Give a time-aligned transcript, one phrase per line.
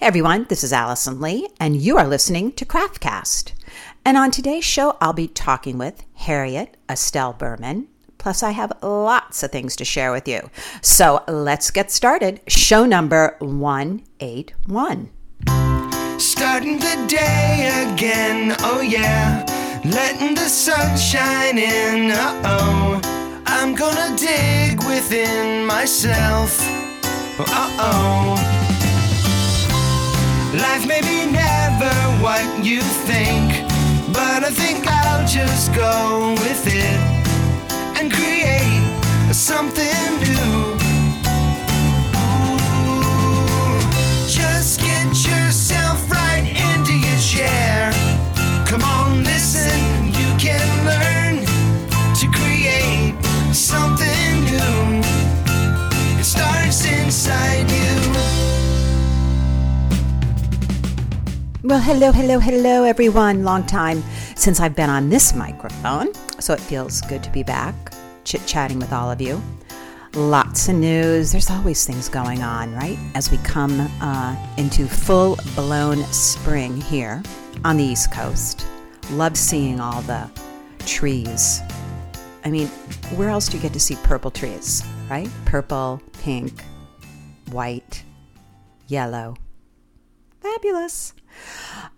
[0.00, 3.52] Hey everyone, this is Allison Lee, and you are listening to Craftcast.
[4.02, 7.86] And on today's show, I'll be talking with Harriet Estelle Berman.
[8.16, 10.48] Plus, I have lots of things to share with you.
[10.80, 12.40] So let's get started.
[12.48, 15.10] Show number 181.
[16.18, 19.44] Starting the day again, oh yeah.
[19.84, 23.42] Letting the sun shine in, uh oh.
[23.44, 26.58] I'm gonna dig within myself,
[27.38, 28.59] uh oh.
[30.52, 33.52] Life may be never what you think,
[34.12, 37.00] but I think I'll just go with it
[37.96, 40.59] and create something new.
[61.62, 63.44] Well, hello, hello, hello, everyone.
[63.44, 64.02] Long time
[64.34, 67.74] since I've been on this microphone, so it feels good to be back
[68.24, 69.42] chit chatting with all of you.
[70.14, 71.32] Lots of news.
[71.32, 72.96] There's always things going on, right?
[73.14, 77.22] As we come uh, into full blown spring here
[77.62, 78.64] on the East Coast.
[79.10, 80.30] Love seeing all the
[80.86, 81.60] trees.
[82.42, 82.68] I mean,
[83.16, 85.28] where else do you get to see purple trees, right?
[85.44, 86.64] Purple, pink,
[87.50, 88.02] white,
[88.86, 89.36] yellow.
[90.40, 91.12] Fabulous.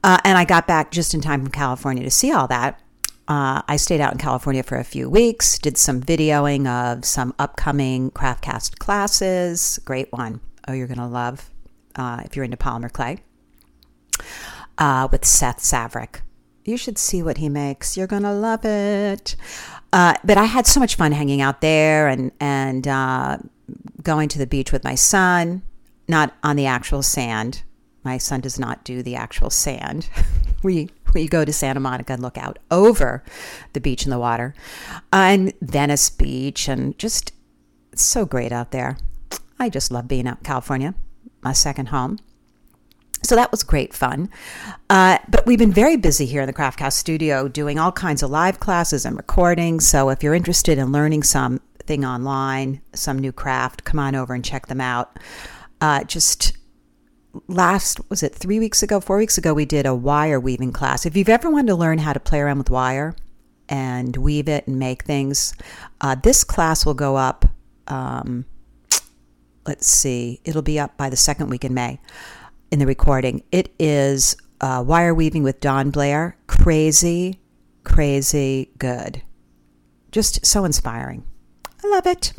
[0.05, 2.81] Uh, and I got back just in time from California to see all that.
[3.29, 7.35] Uh, I stayed out in California for a few weeks, did some videoing of some
[7.39, 9.79] upcoming Craftcast classes.
[9.85, 10.41] Great one.
[10.67, 11.51] Oh, you're going to love
[11.95, 13.19] uh, if you're into polymer clay
[14.79, 16.21] uh, with Seth Savarick.
[16.65, 17.97] You should see what he makes.
[17.97, 19.37] You're going to love it.
[19.93, 23.39] Uh, but I had so much fun hanging out there and, and uh,
[24.03, 25.63] going to the beach with my son,
[26.09, 27.63] not on the actual sand.
[28.05, 30.09] My son does not do the actual sand.
[30.63, 33.23] we we go to Santa Monica and look out over
[33.75, 34.55] the beach and the water,
[35.13, 37.33] and Venice Beach, and just
[37.95, 38.97] so great out there.
[39.59, 40.95] I just love being out in California,
[41.43, 42.19] my second home.
[43.23, 44.29] So that was great fun.
[44.91, 48.31] Uh, but we've been very busy here in the Craftcast studio doing all kinds of
[48.31, 49.87] live classes and recordings.
[49.87, 54.45] So if you're interested in learning something online, some new craft, come on over and
[54.45, 55.21] check them out.
[55.81, 56.57] Uh, just
[57.49, 61.07] last was it three weeks ago four weeks ago we did a wire weaving class.
[61.07, 63.15] If you've ever wanted to learn how to play around with wire
[63.69, 65.55] and weave it and make things
[66.01, 67.47] uh, this class will go up
[67.89, 68.45] um,
[69.67, 72.01] let's see it'll be up by the second week in may
[72.71, 73.43] in the recording.
[73.53, 76.37] It is uh, wire weaving with don blair.
[76.47, 77.39] Crazy
[77.85, 79.23] crazy good.
[80.11, 81.25] Just so inspiring.
[81.85, 82.33] I love it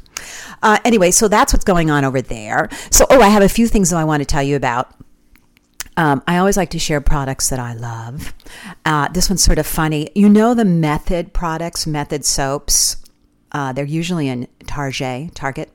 [0.62, 2.70] uh, anyway, so that's what's going on over there.
[2.92, 4.94] So, oh, I have a few things that I want to tell you about.
[5.96, 8.34] Um, I always like to share products that I love.
[8.84, 10.10] Uh, this one's sort of funny.
[10.16, 12.98] You know the Method products, Method soaps.
[13.52, 15.72] Uh, they're usually in Target, Target,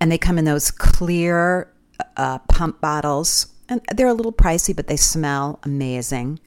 [0.00, 1.72] and they come in those clear
[2.16, 6.40] uh, pump bottles, and they're a little pricey, but they smell amazing.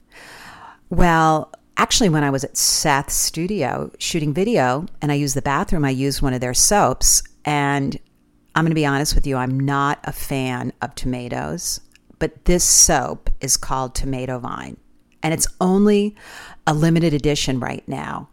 [0.90, 5.84] Well, actually, when I was at Seth's studio shooting video, and I used the bathroom,
[5.84, 7.98] I used one of their soaps, and
[8.54, 11.80] I'm going to be honest with you, I'm not a fan of tomatoes,
[12.18, 14.76] but this soap is called Tomato Vine,
[15.22, 16.16] and it's only
[16.66, 18.28] a limited edition right now.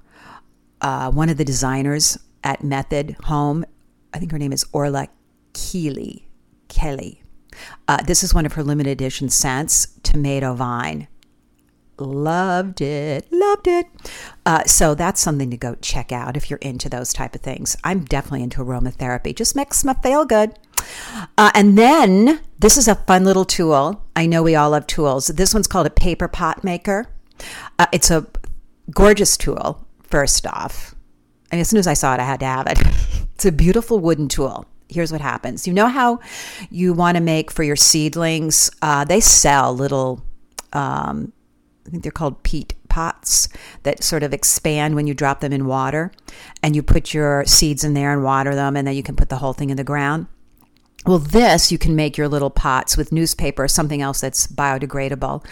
[0.81, 3.65] Uh, one of the designers at Method Home,
[4.13, 5.07] I think her name is Orla
[5.53, 6.23] Kiely.
[6.67, 7.23] Kelly.
[7.87, 11.07] Uh, this is one of her limited edition scents, Tomato Vine
[11.97, 13.31] loved it.
[13.31, 13.87] Loved it.
[14.45, 17.77] Uh, so that's something to go check out if you're into those type of things.
[17.83, 19.35] I'm definitely into aromatherapy.
[19.35, 20.57] Just makes me feel good.
[21.37, 24.03] Uh, and then this is a fun little tool.
[24.15, 25.27] I know we all love tools.
[25.27, 27.07] This one's called a paper pot maker.
[27.79, 28.27] Uh, it's a
[28.91, 30.95] gorgeous tool first off.
[31.51, 32.79] And as soon as i saw it i had to have it.
[33.35, 34.67] It's a beautiful wooden tool.
[34.87, 35.67] Here's what happens.
[35.67, 36.19] You know how
[36.69, 38.69] you want to make for your seedlings?
[38.79, 40.23] Uh, they sell little
[40.71, 41.33] um,
[41.85, 43.49] I think they're called peat pots
[43.83, 46.11] that sort of expand when you drop them in water
[46.61, 49.29] and you put your seeds in there and water them and then you can put
[49.29, 50.27] the whole thing in the ground.
[51.05, 55.45] Well, this you can make your little pots with newspaper or something else that's biodegradable.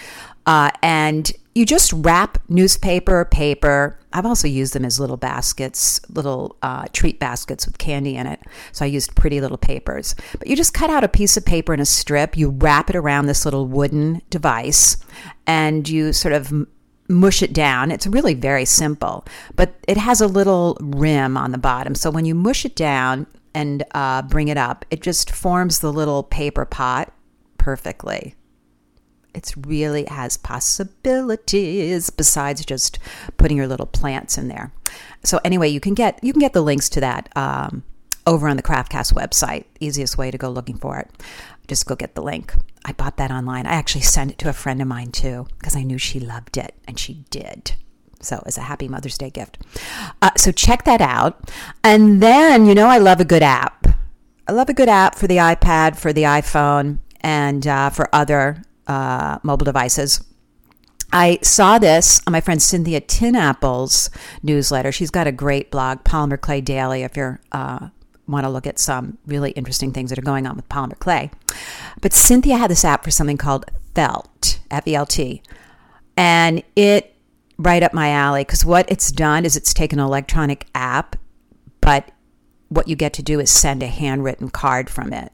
[0.46, 4.00] Uh, and you just wrap newspaper, paper.
[4.14, 8.40] I've also used them as little baskets, little uh, treat baskets with candy in it.
[8.72, 10.16] So I used pretty little papers.
[10.38, 12.96] But you just cut out a piece of paper in a strip, you wrap it
[12.96, 14.98] around this little wooden device,
[15.46, 16.54] and you sort of
[17.10, 17.92] mush it down.
[17.92, 21.96] It's really very simple, but it has a little rim on the bottom.
[21.96, 25.92] So when you mush it down and uh, bring it up, it just forms the
[25.92, 27.14] little paper pot
[27.58, 28.36] perfectly.
[29.34, 33.00] It's really has possibilities besides just
[33.38, 34.74] putting your little plants in there.
[35.24, 37.84] So anyway, you can get you can get the links to that um,
[38.28, 39.66] over on the Craftcast website.
[39.80, 41.10] Easiest way to go looking for it.
[41.68, 42.54] Just go get the link.
[42.84, 43.66] I bought that online.
[43.66, 46.58] I actually sent it to a friend of mine too because I knew she loved
[46.58, 47.74] it, and she did.
[48.24, 49.58] So, as a happy Mother's Day gift.
[50.22, 51.52] Uh, so, check that out.
[51.84, 53.88] And then, you know, I love a good app.
[54.48, 58.62] I love a good app for the iPad, for the iPhone, and uh, for other
[58.92, 60.24] uh, mobile devices.
[61.14, 64.10] I saw this on my friend Cynthia Tinapple's
[64.44, 64.92] newsletter.
[64.92, 67.90] She's got a great blog, Polymer Clay Daily, if you uh,
[68.28, 71.32] want to look at some really interesting things that are going on with polymer clay.
[72.02, 75.42] But Cynthia had this app for something called Felt, F E L T.
[76.16, 77.16] And it
[77.58, 81.16] right up my alley because what it's done is it's taken an electronic app,
[81.82, 82.12] but
[82.70, 85.32] what you get to do is send a handwritten card from it.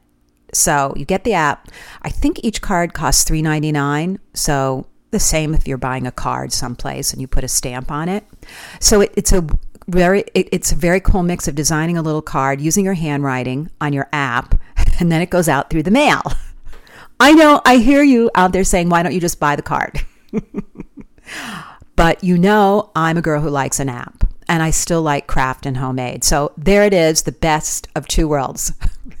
[0.52, 1.68] So you get the app.
[2.02, 4.18] I think each card costs $3.99.
[4.34, 8.08] So the same if you're buying a card someplace and you put a stamp on
[8.08, 8.24] it.
[8.80, 9.46] So it, it's a
[9.88, 13.70] very it, it's a very cool mix of designing a little card using your handwriting
[13.80, 14.54] on your app,
[15.00, 16.22] and then it goes out through the mail.
[17.20, 20.04] I know I hear you out there saying, "Why don't you just buy the card?"
[21.96, 25.66] but you know, I'm a girl who likes an app and I still like craft
[25.66, 26.24] and homemade.
[26.24, 28.72] So there it is, the best of two worlds.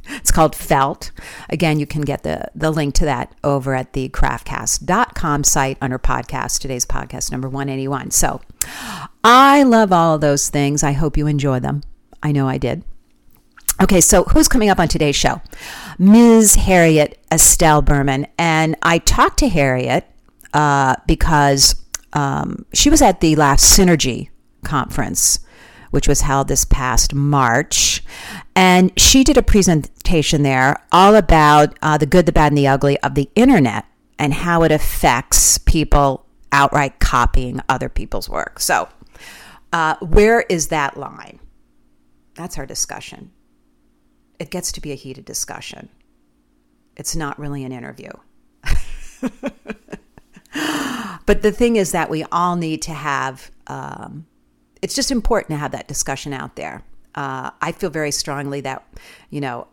[0.08, 1.10] It's called Felt.
[1.48, 5.98] Again, you can get the, the link to that over at the craftcast.com site under
[5.98, 6.60] podcast.
[6.60, 8.10] Today's podcast number 181.
[8.10, 8.40] So
[9.22, 10.82] I love all those things.
[10.82, 11.82] I hope you enjoy them.
[12.22, 12.84] I know I did.
[13.80, 15.40] Okay, so who's coming up on today's show?
[15.98, 16.56] Ms.
[16.56, 18.26] Harriet Estelle Berman.
[18.36, 20.04] And I talked to Harriet
[20.52, 21.76] uh, because
[22.12, 24.30] um, she was at the last Synergy
[24.64, 25.38] conference,
[25.90, 28.02] which was held this past March.
[28.54, 32.68] And she did a presentation there all about uh, the good, the bad, and the
[32.68, 33.84] ugly of the internet
[34.18, 38.58] and how it affects people outright copying other people's work.
[38.58, 38.88] So,
[39.72, 41.38] uh, where is that line?
[42.34, 43.32] That's our discussion.
[44.38, 45.88] It gets to be a heated discussion.
[46.96, 48.10] It's not really an interview.
[51.26, 54.26] but the thing is that we all need to have um,
[54.82, 56.82] it's just important to have that discussion out there.
[57.14, 58.86] Uh, I feel very strongly that,
[59.30, 59.66] you know,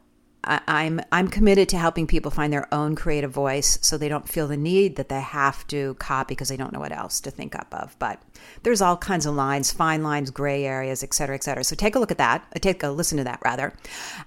[0.43, 4.29] I, I'm I'm committed to helping people find their own creative voice, so they don't
[4.29, 7.31] feel the need that they have to copy because they don't know what else to
[7.31, 7.95] think up of.
[7.99, 8.21] But
[8.63, 11.63] there's all kinds of lines, fine lines, gray areas, et cetera, et cetera.
[11.63, 12.45] So take a look at that.
[12.55, 13.73] Uh, take a listen to that rather,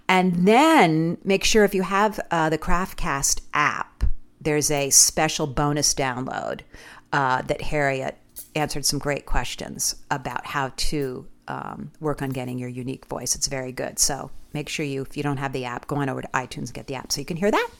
[0.09, 4.05] and then make sure if you have uh, the Craftcast app,
[4.41, 6.61] there's a special bonus download
[7.13, 8.17] uh, that Harriet
[8.59, 13.35] answered some great questions about how to um, work on getting your unique voice.
[13.35, 13.99] It's very good.
[13.99, 16.67] So make sure you, if you don't have the app, go on over to iTunes
[16.67, 17.71] and get the app so you can hear that.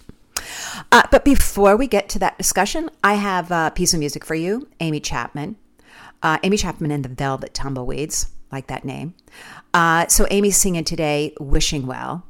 [0.93, 4.35] Uh, but before we get to that discussion, I have a piece of music for
[4.35, 5.57] you Amy Chapman.
[6.23, 9.15] Uh, Amy Chapman and the Velvet Tumbleweeds, like that name.
[9.73, 12.25] Uh, so Amy's singing today, Wishing Well.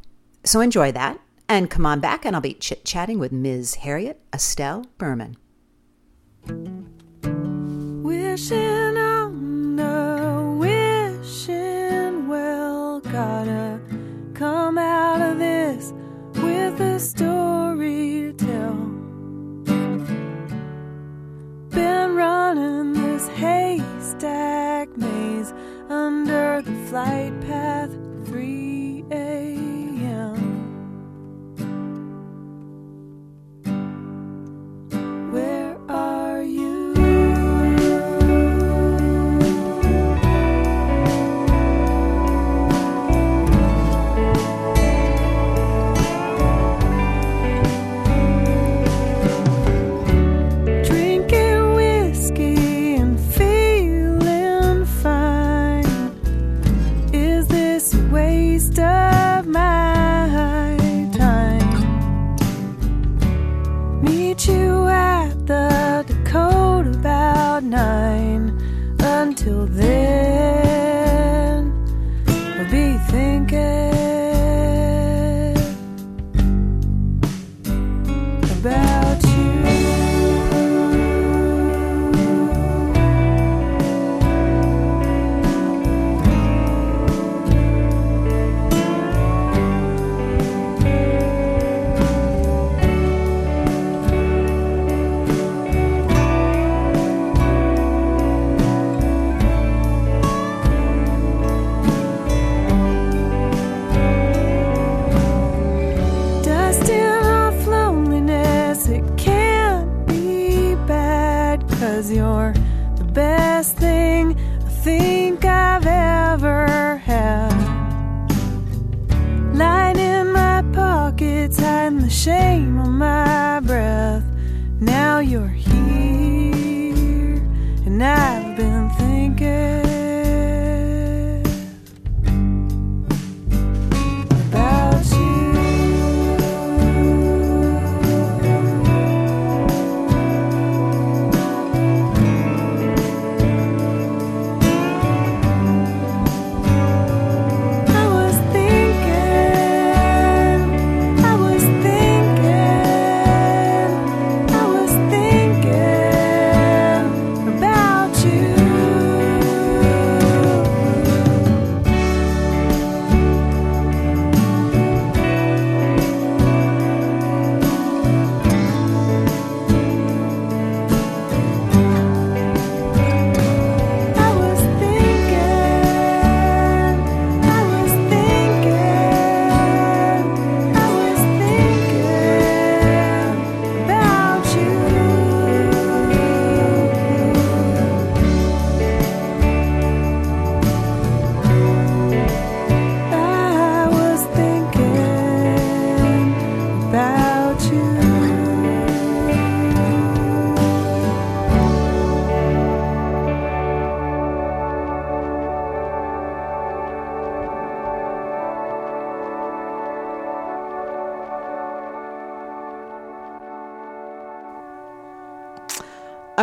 [0.44, 1.18] So enjoy that
[1.48, 3.76] and come on back, and I'll be chit chatting with Ms.
[3.76, 5.36] Harriet Estelle Berman
[8.38, 13.00] wishing on the wishing well.
[13.00, 13.80] Gotta
[14.32, 15.92] come out of this
[16.34, 18.74] with a story to tell.
[21.70, 25.52] Been running this haystack maze
[25.88, 27.32] under the flight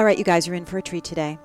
[0.05, 1.39] All right, you guys, you're in for a treat today.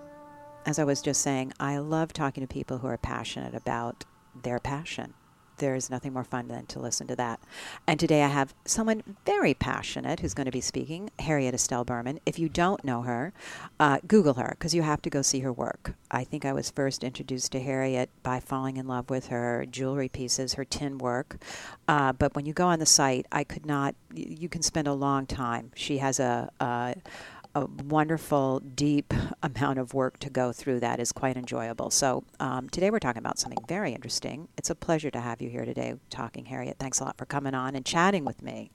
[0.67, 4.05] As I was just saying, I love talking to people who are passionate about
[4.43, 5.14] their passion.
[5.57, 7.40] There's nothing more fun than to listen to that.
[7.87, 12.21] And today I have someone very passionate who's going to be speaking, Harriet Estelle Berman.
[12.26, 13.33] If you don't know her,
[13.79, 15.95] uh, Google her because you have to go see her work.
[16.11, 20.11] I think I was first introduced to Harriet by falling in love with her jewelry
[20.11, 21.43] pieces, her tin work.
[21.88, 24.93] Uh, but when you go on the site, I could not, you can spend a
[24.93, 25.71] long time.
[25.75, 26.97] She has a, a
[27.54, 31.90] a wonderful, deep amount of work to go through that is quite enjoyable.
[31.90, 34.49] So, um, today we're talking about something very interesting.
[34.57, 36.78] It's a pleasure to have you here today talking, Harriet.
[36.78, 38.71] Thanks a lot for coming on and chatting with me.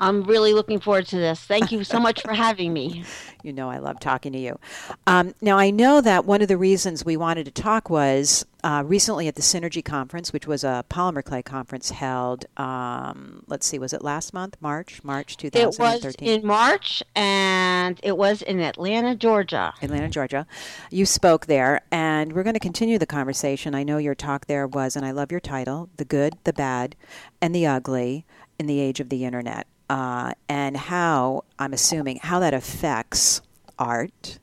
[0.00, 1.40] I'm really looking forward to this.
[1.40, 3.04] Thank you so much for having me.
[3.42, 4.58] You know, I love talking to you.
[5.06, 8.82] Um, now, I know that one of the reasons we wanted to talk was uh,
[8.86, 13.78] recently at the Synergy Conference, which was a polymer clay conference held, um, let's see,
[13.78, 14.58] was it last month?
[14.60, 15.02] March?
[15.02, 16.28] March 2013?
[16.28, 19.72] It was in March and it was in Atlanta, Georgia.
[19.80, 20.46] Atlanta, Georgia.
[20.90, 23.74] You spoke there, and we're going to continue the conversation.
[23.74, 26.94] I know your talk there was, and I love your title The Good, the Bad,
[27.40, 28.26] and the Ugly
[28.58, 29.66] in the Age of the Internet.
[29.90, 33.42] Uh, and how, I'm assuming, how that affects
[33.76, 34.38] art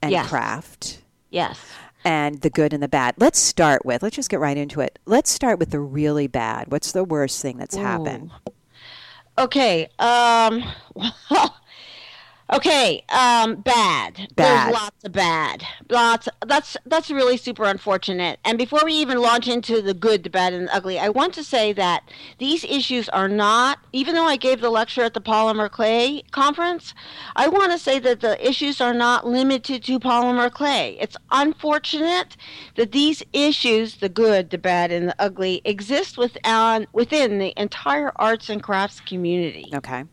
[0.00, 0.28] and Yes.
[0.28, 1.58] craft Yes.
[2.04, 3.16] and the good and the bad.
[3.18, 5.00] Let's start with, let's just get right into it.
[5.06, 6.70] Let's start with the really bad.
[6.70, 8.30] What's the worst thing that's happened?
[9.36, 9.88] Okay.
[9.98, 10.62] Um
[12.52, 14.28] Okay, um bad.
[14.34, 14.66] Bad.
[14.66, 15.64] There's lots of bad.
[15.88, 18.40] Lots that's that's really super unfortunate.
[18.44, 21.32] And before we even launch into the good, the bad and the ugly, I want
[21.34, 25.20] to say that these issues are not even though I gave the lecture at the
[25.20, 26.92] polymer clay conference,
[27.36, 30.96] I want to say that the issues are not limited to polymer clay.
[31.00, 32.36] It's unfortunate
[32.74, 38.10] that these issues, the good, the bad and the ugly, exist within within the entire
[38.16, 39.70] arts and crafts community.
[39.72, 40.04] Okay.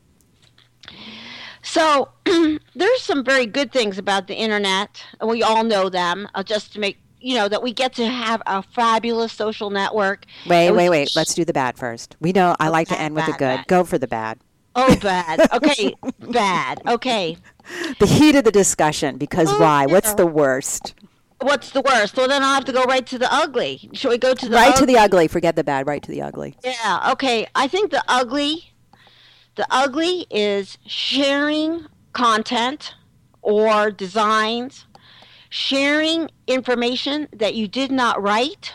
[1.67, 2.09] So
[2.75, 6.27] there's some very good things about the internet, and we all know them.
[6.33, 10.25] Uh, just to make you know that we get to have a fabulous social network.
[10.47, 11.15] Wait, wait, wait.
[11.15, 12.15] Let's do the bad first.
[12.19, 13.39] We know I like to bad, end with the good.
[13.39, 13.67] bad.
[13.67, 14.39] Go for the bad.
[14.75, 15.41] Oh, bad.
[15.53, 16.81] Okay, bad.
[16.87, 17.35] Okay.
[17.99, 19.87] The heat of the discussion, because Oh, why?
[19.87, 20.93] What's the worst?
[21.41, 22.15] What's the worst?
[22.15, 23.89] Well, then I'll have to go right to the ugly.
[23.93, 25.27] Should we go to the right to the ugly.
[25.27, 25.87] Forget the bad.
[25.87, 26.55] Right to the ugly.
[26.63, 27.09] Yeah.
[27.11, 27.47] Okay.
[27.55, 28.71] I think the ugly,
[29.57, 32.93] the ugly is sharing content
[33.41, 34.85] or designs,
[35.49, 38.73] sharing information that you did not write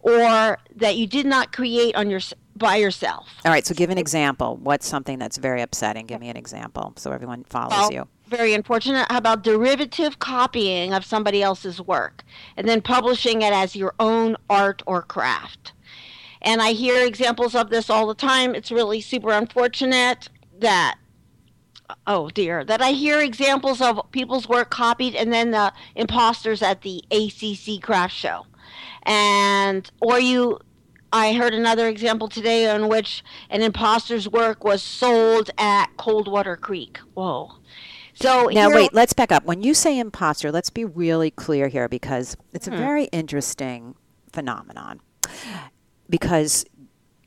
[0.00, 2.20] or that you did not create on your
[2.56, 3.28] by yourself.
[3.44, 3.66] All right.
[3.66, 4.56] So give an example.
[4.56, 6.06] What's something that's very upsetting?
[6.06, 8.08] Give me an example so everyone follows Well, you.
[8.28, 9.06] Very unfortunate.
[9.10, 12.22] How about derivative copying of somebody else's work
[12.56, 15.72] and then publishing it as your own art or craft?
[16.42, 18.54] And I hear examples of this all the time.
[18.54, 20.28] It's really super unfortunate
[20.60, 20.96] that,
[22.06, 26.82] oh dear, that I hear examples of people's work copied and then the imposters at
[26.82, 28.46] the ACC craft show.
[29.04, 30.58] And, or you,
[31.12, 36.98] I heard another example today in which an imposter's work was sold at Coldwater Creek.
[37.14, 37.52] Whoa.
[38.14, 39.44] So Now, here- wait, let's back up.
[39.44, 42.74] When you say imposter, let's be really clear here because it's Hmm.
[42.74, 43.94] a very interesting
[44.32, 45.00] phenomenon.
[46.10, 46.66] Because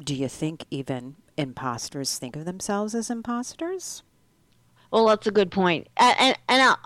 [0.04, 4.04] do you think even imposters think of themselves as imposters?
[4.92, 6.78] Well, that's a good point, and and, and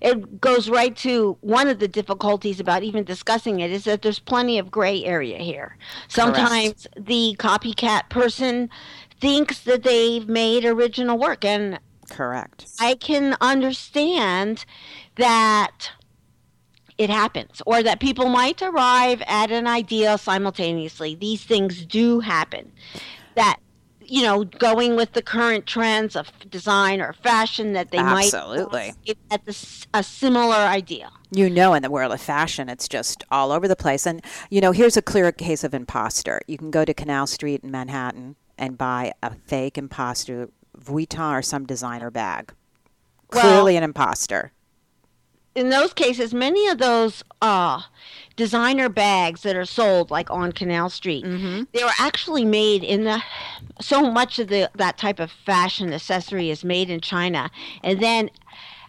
[0.00, 4.18] it goes right to one of the difficulties about even discussing it is that there's
[4.18, 5.76] plenty of gray area here.
[6.08, 8.70] Sometimes the copycat person
[9.20, 11.78] thinks that they've made original work, and
[12.10, 12.66] Correct.
[12.80, 14.64] I can understand
[15.16, 15.90] that
[16.98, 21.14] it happens, or that people might arrive at an idea simultaneously.
[21.14, 22.72] These things do happen.
[23.34, 23.58] That
[24.08, 28.92] you know, going with the current trends of design or fashion, that they Absolutely.
[29.06, 31.10] might at this a similar idea.
[31.30, 34.06] You know, in the world of fashion, it's just all over the place.
[34.06, 36.40] And, you know, here's a clear case of imposter.
[36.46, 41.42] You can go to Canal Street in Manhattan and buy a fake imposter Vuitton or
[41.42, 42.52] some designer bag.
[43.32, 44.52] Well- Clearly an imposter.
[45.56, 47.80] In those cases, many of those uh,
[48.36, 51.24] designer bags that are sold, like on Canal Street,
[51.72, 53.22] they were actually made in the.
[53.80, 57.50] So much of the that type of fashion accessory is made in China,
[57.82, 58.30] and then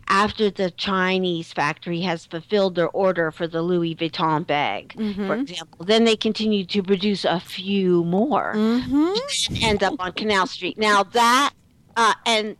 [0.09, 4.93] after the Chinese factory has fulfilled their order for the Louis Vuitton bag,
[5.27, 10.47] for example, then they continue to produce a few more and end up on Canal
[10.47, 10.77] Street.
[10.77, 11.53] Now that,
[11.97, 12.55] uh, and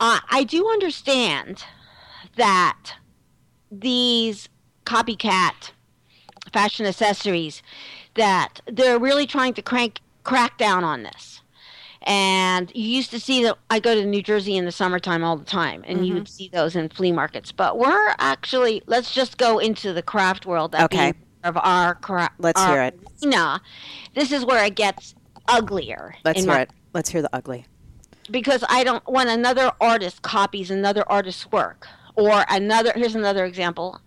[0.00, 1.64] uh, I do understand
[2.36, 2.94] that
[3.80, 4.48] these
[4.84, 5.70] copycat
[6.52, 7.62] fashion accessories
[8.14, 11.40] that they're really trying to crank crack down on this.
[12.06, 15.36] And you used to see that I go to New Jersey in the summertime all
[15.38, 16.30] the time, and you would mm-hmm.
[16.30, 17.50] see those in flea markets.
[17.50, 20.72] But we're actually let's just go into the craft world.
[20.72, 21.14] That Okay.
[21.44, 22.34] of our craft.
[22.38, 22.98] Let's hear it.
[23.22, 23.60] Arena.
[24.14, 25.14] This is where it gets
[25.48, 26.14] uglier.
[26.24, 26.70] Let's hear my it.
[26.92, 27.64] Let's hear the ugly.
[28.30, 34.00] because I don't when another artist copies another artist's work or another here's another example.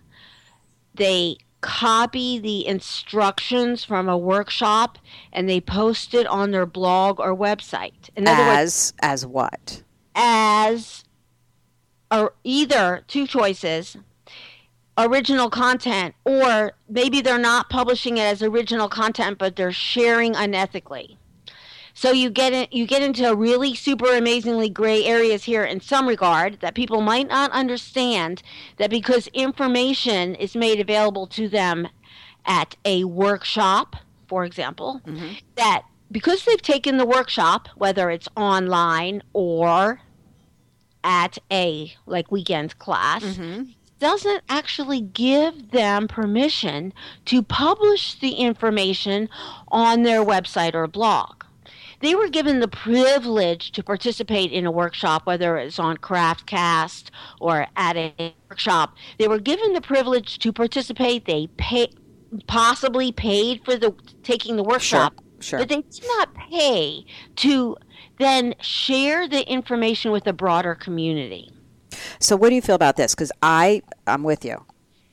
[0.93, 4.97] They copy the instructions from a workshop
[5.33, 8.09] and they post it on their blog or website.
[8.15, 9.83] In other words As as what?
[10.15, 11.03] as
[12.11, 13.97] or either two choices
[14.97, 21.17] original content or maybe they're not publishing it as original content but they're sharing unethically
[21.97, 26.07] so you get in, you get into really super amazingly gray areas here in some
[26.07, 28.43] regard that people might not understand
[28.77, 31.87] that because information is made available to them
[32.45, 33.95] at a workshop
[34.27, 35.33] for example mm-hmm.
[35.55, 39.99] that because they've taken the workshop whether it's online or
[41.03, 43.63] at a like weekend class mm-hmm.
[43.97, 46.93] doesn't actually give them permission
[47.25, 49.27] to publish the information
[49.69, 51.43] on their website or blog.
[51.99, 57.09] They were given the privilege to participate in a workshop, whether it's on Craftcast
[57.41, 58.95] or at a workshop.
[59.17, 61.25] They were given the privilege to participate.
[61.25, 61.89] They pay,
[62.45, 65.59] possibly paid for the taking the workshop, sure.
[65.59, 67.05] but they did not pay
[67.37, 67.77] to
[68.19, 71.51] then share the information with the broader community.
[72.19, 73.15] So what do you feel about this?
[73.15, 74.63] Because I I'm with you.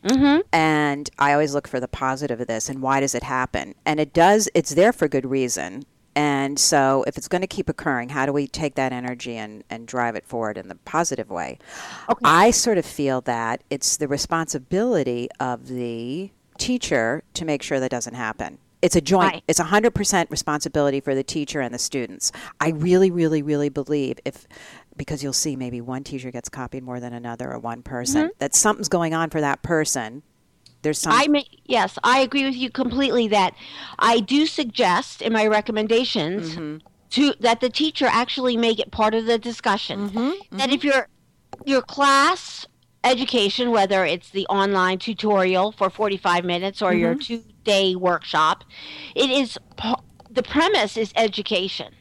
[0.04, 0.40] Mm-hmm.
[0.52, 3.74] and I always look for the positive of this and why does it happen?
[3.86, 5.86] And it does, it's there for good reason.
[6.16, 9.64] And so if it's going to keep occurring, how do we take that energy and,
[9.70, 11.58] and drive it forward in the positive way?
[12.22, 17.90] I sort of feel that it's the responsibility of the teacher to make sure that
[17.90, 18.58] doesn't happen.
[18.80, 19.44] It's a joint, Right.
[19.48, 22.32] it's 100% responsibility for the teacher and the students.
[22.60, 24.46] I really, really, really believe if,
[24.94, 28.38] because you'll see maybe one teacher gets copied more than another or one person, mm-hmm.
[28.40, 30.22] that something's going on for that person.
[30.84, 33.54] There's some I may, yes, I agree with you completely that
[33.98, 36.86] I do suggest in my recommendations mm-hmm.
[37.10, 40.10] to that the teacher actually make it part of the discussion.
[40.10, 40.58] Mm-hmm.
[40.58, 40.88] That if mm-hmm.
[40.88, 41.08] your
[41.64, 42.66] your class
[43.02, 48.62] education, whether it's the online tutorial for 45 minutes or your two day workshop,
[49.14, 49.58] it is
[50.30, 51.94] the premise is education.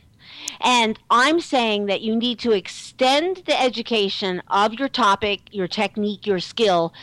[0.59, 6.27] And I'm saying that you need to extend the education of your topic, your technique,
[6.27, 6.93] your skill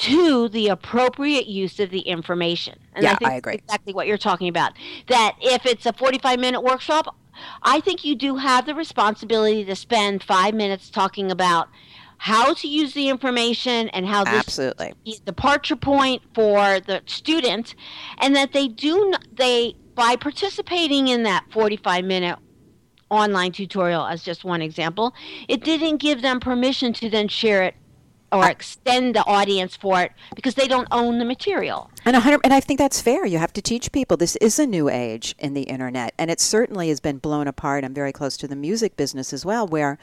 [0.00, 2.78] to the appropriate use of the information.
[2.94, 3.54] And Yeah, I think I agree.
[3.54, 4.72] exactly what you're talking about.
[5.08, 7.14] That if it's a 45 minute workshop,
[7.62, 11.68] I think you do have the responsibility to spend five minutes talking about
[12.16, 14.92] how to use the information and how this absolutely.
[15.04, 17.74] the departure point for the student
[18.18, 22.38] and that they do they by participating in that 45 minute
[23.08, 25.14] online tutorial as just one example
[25.48, 27.74] it didn't give them permission to then share it
[28.32, 32.52] or extend the audience for it because they don't own the material And hundred, and
[32.52, 33.26] I think that's fair.
[33.26, 34.16] You have to teach people.
[34.16, 37.84] This is a new age in the internet, and it certainly has been blown apart.
[37.84, 39.98] I'm very close to the music business as well, where,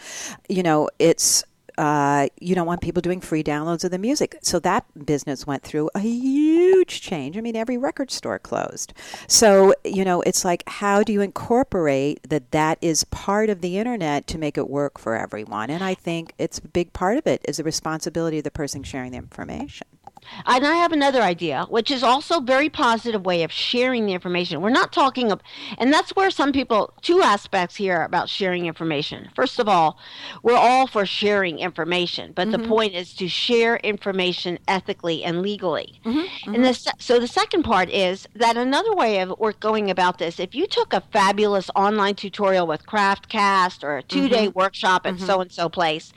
[0.50, 1.44] you know, it's
[1.78, 4.38] uh, you don't want people doing free downloads of the music.
[4.42, 7.38] So that business went through a huge change.
[7.38, 8.94] I mean, every record store closed.
[9.28, 13.78] So, you know, it's like, how do you incorporate that that is part of the
[13.78, 15.70] internet to make it work for everyone?
[15.70, 18.84] And I think it's a big part of it is the responsibility of the person
[18.84, 19.88] sharing the information.
[20.46, 24.14] And I have another idea, which is also a very positive way of sharing the
[24.14, 24.62] information.
[24.62, 25.42] We're not talking of,
[25.78, 29.30] and that's where some people, two aspects here about sharing information.
[29.36, 30.00] First of all,
[30.44, 32.70] we're all for sharing information, but the mm-hmm.
[32.70, 36.00] point is to share information ethically and legally.
[36.06, 36.54] Mm-hmm.
[36.54, 37.00] And the, mm-hmm.
[37.00, 40.94] so the second part is that another way of going about this, if you took
[40.94, 46.14] a fabulous online tutorial with Craftcast or a two-day workshop at so-and-so place,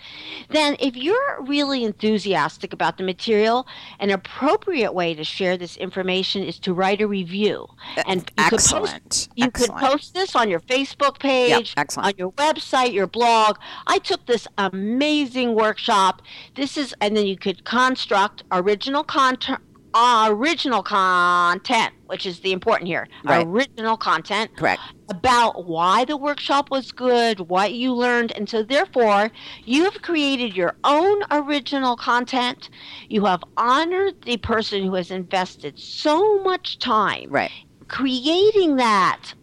[0.51, 3.67] then if you're really enthusiastic about the material,
[4.01, 7.67] an appropriate way to share this information is to write a review.
[8.07, 9.29] And you could post- Excellent.
[9.53, 12.07] could post this on your Facebook page, excellent.
[12.07, 13.59] on your website, your blog.
[13.87, 16.23] I took this amazing workshop.
[16.57, 19.61] This is, and then you could construct original content.
[19.95, 23.09] Original content, which is the important here.
[23.25, 23.47] Right.
[23.47, 24.81] Original content Correct.
[25.09, 29.31] about why the workshop was good, what you learned, and so therefore
[29.65, 32.71] you have created your own original content.
[33.09, 37.51] You have honored the person who has invested so much time Right.
[37.89, 39.35] creating that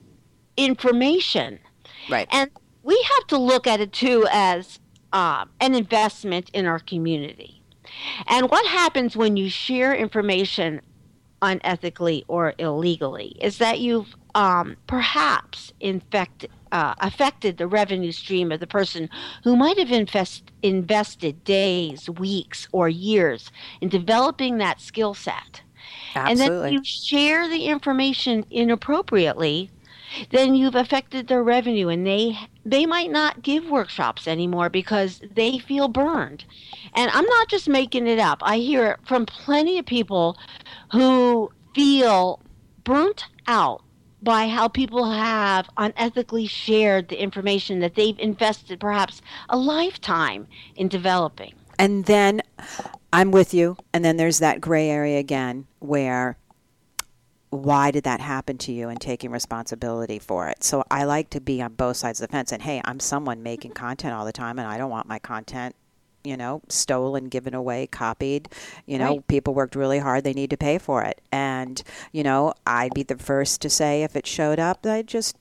[0.56, 1.60] information.
[2.10, 2.28] Right.
[2.32, 2.50] And
[2.84, 4.80] we have to look at it too as
[5.14, 7.57] um, an investment in our community.
[8.28, 10.82] And what happens when you share information
[11.42, 18.60] unethically or illegally is that you've um, perhaps infect, uh, affected the revenue stream of
[18.60, 19.10] the person
[19.44, 25.62] who might have invest, invested days, weeks, or years in developing that skill set.
[26.16, 29.70] And then you share the information inappropriately,
[30.32, 35.58] then you've affected their revenue and they they might not give workshops anymore because they
[35.58, 36.44] feel burned.
[36.94, 38.40] And I'm not just making it up.
[38.42, 40.38] I hear it from plenty of people
[40.92, 42.42] who feel
[42.84, 43.84] burnt out
[44.22, 50.90] by how people have unethically shared the information that they've invested perhaps a lifetime in
[50.90, 51.54] developing.
[51.80, 52.42] And then
[53.14, 53.78] I'm with you.
[53.94, 56.38] And then there's that gray area again where
[57.50, 60.64] why did that happen to you and taking responsibility for it.
[60.64, 63.42] So I like to be on both sides of the fence and hey, I'm someone
[63.42, 63.86] making mm-hmm.
[63.86, 65.76] content all the time and I don't want my content
[66.24, 68.50] you know, stolen, given away, copied.
[68.86, 69.28] You know, Right.
[69.28, 70.26] people worked really hard.
[70.26, 71.22] They need to pay for it.
[71.32, 71.82] And,
[72.12, 75.38] you know, I'd be the first to say if it showed up, I'd just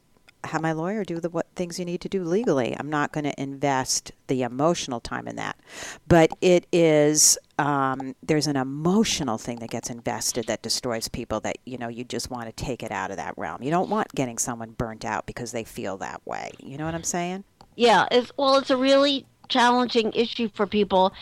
[0.46, 2.76] have my lawyer do the what things you need to do legally.
[2.78, 5.58] I'm not going to invest the emotional time in that.
[6.06, 11.58] But it is um, there's an emotional thing that gets invested that destroys people that
[11.64, 13.62] you know you just want to take it out of that realm.
[13.62, 16.50] You don't want getting someone burnt out because they feel that way.
[16.58, 17.44] You know what I'm saying?
[17.76, 21.12] Yeah, it's well, it's a really challenging issue for people,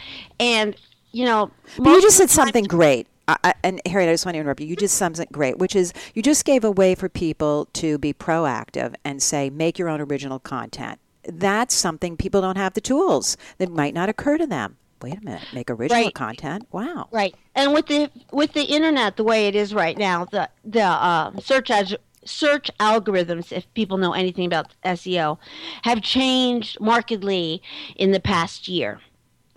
[0.40, 0.76] and
[1.12, 3.06] you know, you just said something great.
[3.26, 4.66] I, and Harriet, I just want to interrupt you.
[4.66, 7.98] You just said it great, which is you just gave a way for people to
[7.98, 10.98] be proactive and say, make your own original content.
[11.24, 14.76] That's something people don't have the tools that might not occur to them.
[15.00, 16.14] Wait a minute, make original Right.
[16.14, 16.66] content.
[16.72, 17.08] Wow.
[17.10, 20.82] Right, and with the with the internet the way it is right now, the the
[20.82, 25.38] uh, search as search algorithms, if people know anything about SEO,
[25.82, 27.60] have changed markedly
[27.96, 29.00] in the past year.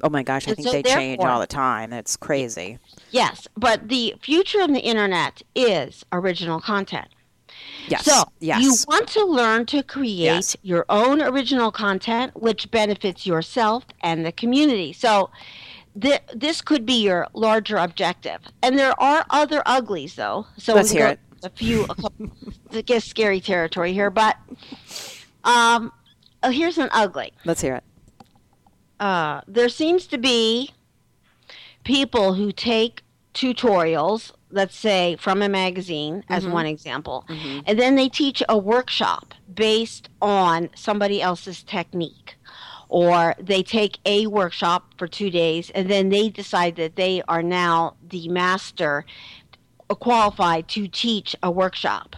[0.04, 1.92] Oh my gosh, I And think so they change all the time.
[1.92, 2.78] It's crazy.
[3.12, 7.08] Yes, but the future of the internet is original content.
[7.88, 8.06] Yes.
[8.06, 8.62] So yes.
[8.62, 10.56] you want to learn to create Yes.
[10.62, 14.94] your own original content, which benefits yourself and the community.
[14.94, 15.32] So
[16.00, 18.42] th- this could be your larger objective.
[18.62, 20.46] And there are other uglies, though.
[20.58, 21.20] So Let's hear it.
[21.44, 22.30] A few, a couple,
[22.72, 24.38] to get scary territory here, but
[25.44, 25.92] um,
[26.44, 27.32] oh, here's an ugly.
[27.46, 27.84] Let's hear it.
[29.00, 30.72] Uh, there seems to be
[31.84, 36.54] people who take tutorials, let's say from a magazine, as Mm-hmm.
[36.54, 37.26] one example,
[37.66, 42.36] and then they teach a workshop based on somebody else's technique.
[42.90, 47.44] Or they take a workshop for two days and then they decide that they are
[47.44, 49.04] now the master
[49.90, 52.16] qualified to teach a workshop.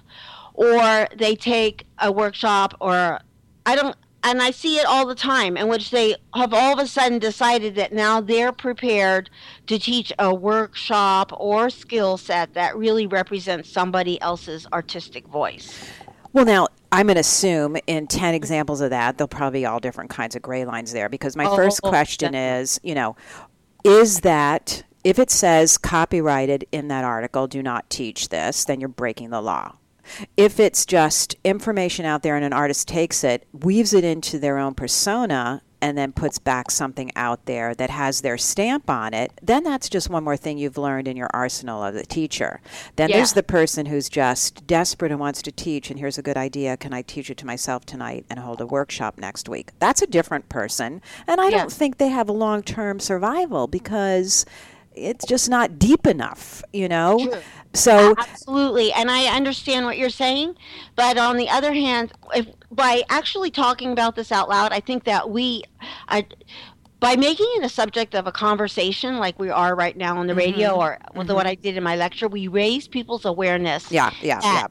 [0.54, 3.20] Or they take a workshop or
[3.66, 6.80] I don't and I see it all the time in which they have all of
[6.80, 9.30] a sudden decided that now they're prepared
[9.68, 15.90] to teach a workshop or skill set that really represents somebody else's artistic voice.
[16.34, 19.80] Well, now I'm going to assume in 10 examples of that, there'll probably be all
[19.80, 22.62] different kinds of gray lines there because my Oh, first question definitely.
[22.64, 23.16] is, you know,
[23.84, 28.90] is that if it says copyrighted in that article, do not teach this, then you're
[28.90, 29.76] breaking the law.
[30.38, 34.58] If it's just information out there and an artist takes it, weaves it into their
[34.58, 39.32] own persona, and then puts back something out there that has their stamp on it,
[39.42, 42.60] then that's just one more thing you've learned in your arsenal of the teacher.
[42.98, 46.36] Then there's the person who's just desperate and wants to teach, and here's a good
[46.36, 46.76] idea.
[46.76, 49.72] Can I teach it to myself tonight and hold a workshop next week?
[49.80, 51.02] That's a different person.
[51.28, 51.60] And I Yeah.
[51.60, 54.46] don't think they have a long term survival because
[54.96, 57.20] it's just not deep enough, you know?
[57.26, 57.40] True.
[57.74, 60.56] So, Absolutely, and I understand what you're saying,
[60.96, 65.04] but on the other hand, if by actually talking about this out loud, I think
[65.04, 65.64] that we,
[66.08, 66.26] I,
[67.00, 70.34] by making it a subject of a conversation like we are right now on the
[70.34, 70.40] mm-hmm.
[70.40, 71.36] radio or with mm-hmm.
[71.36, 73.92] what I did in my lecture, we raise people's awareness.
[73.92, 74.68] yeah, yeah, yeah.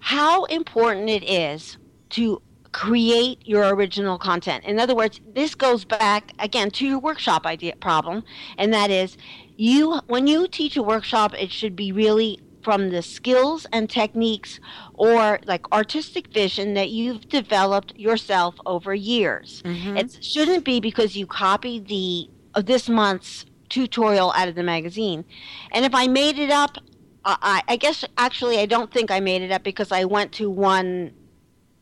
[0.00, 1.76] how important it is
[2.10, 4.64] to create your original content.
[4.64, 8.24] In other words, this goes back again to your workshop idea problem,
[8.58, 9.16] and that is
[9.60, 14.60] you when you teach a workshop, it should be really from the skills and techniques
[14.94, 19.62] or like artistic vision that you've developed yourself over years.
[19.96, 25.24] It shouldn't be because you copied the of this month's tutorial out of the magazine.
[25.72, 26.76] And if I made it up,
[27.24, 30.50] I, I guess actually I don't think I made it up because I went to
[30.50, 31.12] one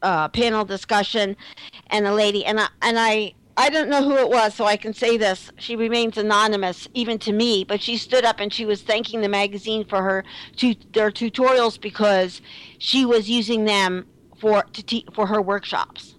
[0.02, 1.36] uh, panel discussion,
[1.88, 4.76] and a lady and I and I I don't know who it was, so I
[4.76, 5.50] can say this.
[5.58, 7.64] She remains anonymous, even to me.
[7.64, 11.78] But she stood up and she was thanking the magazine for her tu- their tutorials
[11.78, 12.40] because
[12.78, 14.06] she was using them
[14.40, 16.14] for to te- for her workshops,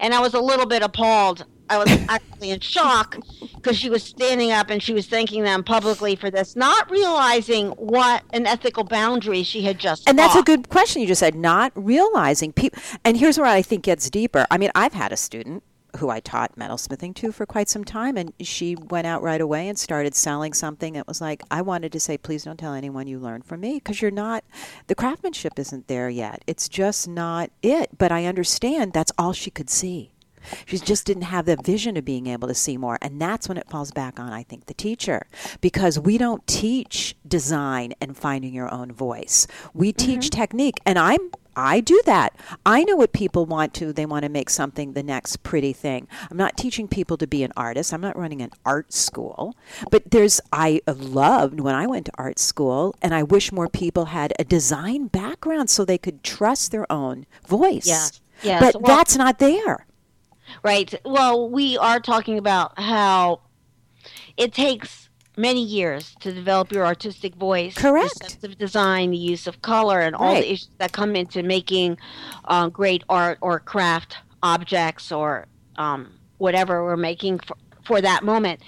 [0.00, 1.44] and I was a little bit appalled.
[1.68, 3.18] I was actually in shock
[3.56, 7.72] because she was standing up and she was thanking them publicly for this, not realizing
[7.72, 10.08] what an ethical boundary she had just.
[10.08, 12.82] And that's a good question you just said, not realizing people.
[13.04, 14.46] And here's where I think gets deeper.
[14.50, 15.62] I mean, I've had a student
[15.98, 19.68] who I taught metalsmithing to for quite some time, and she went out right away
[19.68, 23.06] and started selling something that was like, I wanted to say, please don't tell anyone
[23.06, 24.44] you learned from me because you're not,
[24.86, 26.42] the craftsmanship isn't there yet.
[26.46, 27.90] It's just not it.
[27.98, 30.12] But I understand that's all she could see.
[30.64, 32.98] She just didn't have the vision of being able to see more.
[33.02, 35.26] And that's when it falls back on, I think, the teacher.
[35.60, 39.46] Because we don't teach design and finding your own voice.
[39.74, 40.40] We teach mm-hmm.
[40.40, 40.80] technique.
[40.86, 42.34] And I'm I do that.
[42.64, 43.92] I know what people want to.
[43.92, 46.08] They want to make something the next pretty thing.
[46.30, 47.92] I'm not teaching people to be an artist.
[47.92, 49.54] I'm not running an art school.
[49.90, 54.06] But there's, I loved when I went to art school, and I wish more people
[54.06, 57.86] had a design background so they could trust their own voice.
[57.86, 58.08] Yeah.
[58.42, 59.86] Yeah, But Well- that's not there.
[60.62, 60.94] Right.
[61.04, 63.40] Well, we are talking about how
[64.38, 65.09] it takes
[65.40, 68.18] many years to develop your artistic voice, Correct.
[68.20, 70.42] the sense of design, the use of color, and all Right.
[70.44, 71.98] the issues that come into making
[72.44, 78.60] uh, great art or craft objects or um, whatever we're making for, for that moment.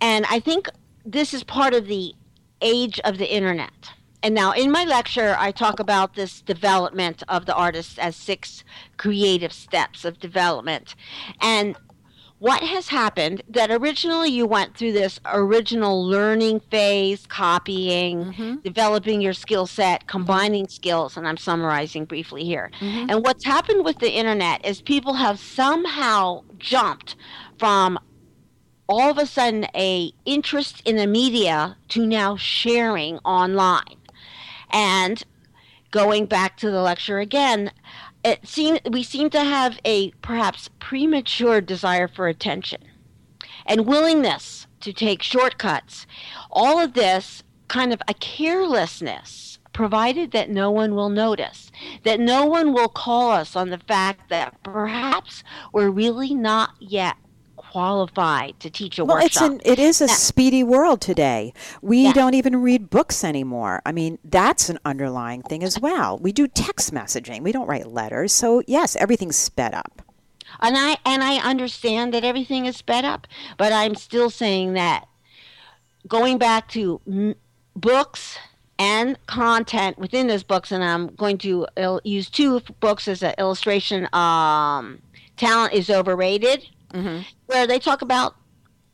[0.00, 0.68] And I think
[1.04, 2.14] this is part of the
[2.60, 3.72] age of the internet.
[4.22, 8.64] And now, in my lecture, I talk about this development of the artist as six
[8.96, 10.94] creative steps of development.
[11.42, 11.76] And
[12.44, 18.56] what has happened that originally you went through this original learning phase, copying, mm-hmm.
[18.56, 20.08] developing your skill set, mm-hmm.
[20.08, 22.70] combining skills, and I'm summarizing briefly here.
[22.80, 23.08] Mm-hmm.
[23.08, 27.16] And what's happened with the internet is people have somehow jumped
[27.58, 27.98] from
[28.90, 33.96] all of a sudden a interest in the media to now sharing online.
[34.68, 35.22] And
[35.92, 37.70] going back to the lecture again,
[38.24, 42.82] it seem we seem to have a perhaps premature desire for attention
[43.66, 46.06] and willingness to take shortcuts.
[46.50, 51.70] All of this kind of a carelessness, provided that no one will notice,
[52.04, 57.16] that no one will call us on the fact that perhaps we're really not yet
[57.78, 59.50] qualified to teach a Well, it's workshop.
[59.50, 60.14] an it is a Yeah.
[60.14, 61.52] speedy world today.
[61.82, 62.12] We Yeah.
[62.12, 63.82] don't even read books anymore.
[63.84, 66.16] I mean, that's an underlying thing as well.
[66.18, 67.42] We do text messaging.
[67.42, 68.32] We don't write letters.
[68.32, 70.02] So yes, everything's sped up.
[70.60, 73.26] and I and I understand that everything is sped up,
[73.58, 75.08] but I'm still saying that
[76.06, 77.34] going back to m-
[77.74, 78.38] books
[78.78, 83.34] and content within those books, and I'm going to il- use two books as an
[83.36, 84.08] illustration.
[84.14, 85.00] Um,
[85.36, 86.68] Talent is overrated,
[87.46, 88.34] where they talk about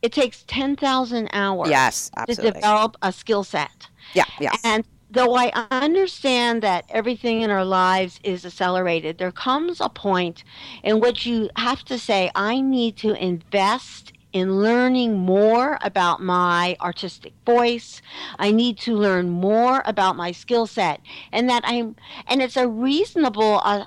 [0.01, 3.87] it takes ten thousand hours Yes, to develop a skill set.
[4.13, 4.51] Yeah, yeah.
[4.63, 10.43] And though I understand that everything in our lives is accelerated, there comes a point
[10.83, 16.77] in which you have to say, I need to invest in learning more about my
[16.81, 18.01] artistic voice.
[18.39, 21.01] I need to learn more about my skill set.
[21.31, 21.95] And that I'm,
[22.27, 23.85] and it's a reasonable uh,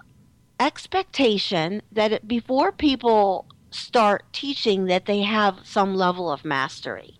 [0.61, 7.18] expectation that it, before people start teaching that they have some level of mastery.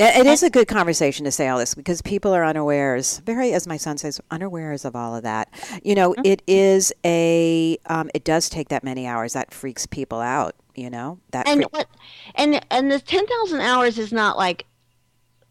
[0.00, 3.66] It is a good conversation to say all this because people are unawares, very, as
[3.66, 5.48] my son says, unawares of all of that.
[5.82, 9.32] You know, it is a, um, it does take that many hours.
[9.32, 10.54] That freaks people out.
[10.76, 11.48] You know that.
[11.48, 11.88] and what
[12.36, 14.64] and and the 10,000 hours is not like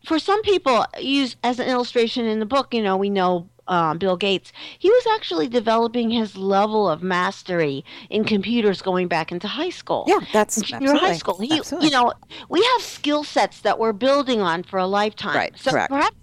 [0.06, 3.98] for some people use as an illustration in the book you know we know um,
[3.98, 9.48] Bill Gates he was actually developing his level of mastery in computers going back into
[9.48, 11.08] high school yeah, that's junior absolutely.
[11.08, 11.88] high school he absolutely.
[11.88, 12.14] you know
[12.50, 15.90] we have skill sets that we're building on for a lifetime Right, so correct.
[15.90, 16.16] perhaps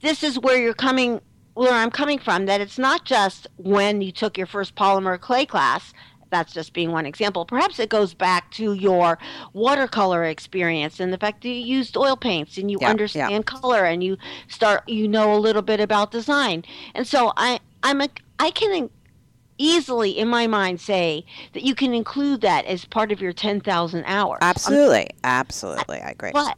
[0.00, 1.20] this is where you're coming
[1.54, 5.44] where I'm coming from that it's not just when you took your first polymer clay
[5.44, 5.92] class
[6.32, 7.44] that's just being one example.
[7.44, 9.18] Perhaps it goes back to your
[9.52, 12.90] watercolor experience and the fact that you used oil paints and you Yeah, yeah.
[12.90, 14.16] understand color and you
[14.48, 16.64] start you know a little bit about design.
[16.96, 18.08] And so I I'm a
[18.40, 18.90] I can
[19.58, 24.02] easily in my mind say that you can include that as part of your 10,000
[24.06, 24.38] hours.
[24.40, 26.32] I'm absolutely, absolutely, I agree.
[26.32, 26.56] but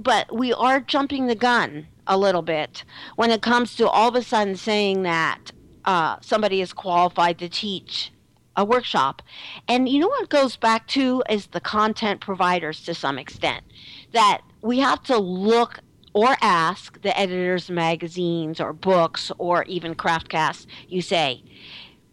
[0.00, 4.16] but we are jumping the gun a little bit when it comes to all of
[4.16, 5.52] a sudden saying that
[5.84, 8.12] uh, somebody is qualified to teach
[8.56, 9.22] a workshop.
[9.68, 13.64] And you know what goes back to is the content providers to some extent.
[14.12, 15.80] That we have to look
[16.14, 21.42] or ask the editors magazines or books or even craftcasts, you say,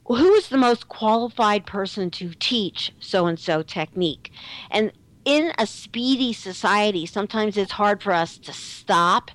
[0.05, 4.31] who is the most qualified person to teach so and so technique?
[4.71, 4.91] And
[5.25, 9.29] in a speedy society, sometimes it's hard for us to stop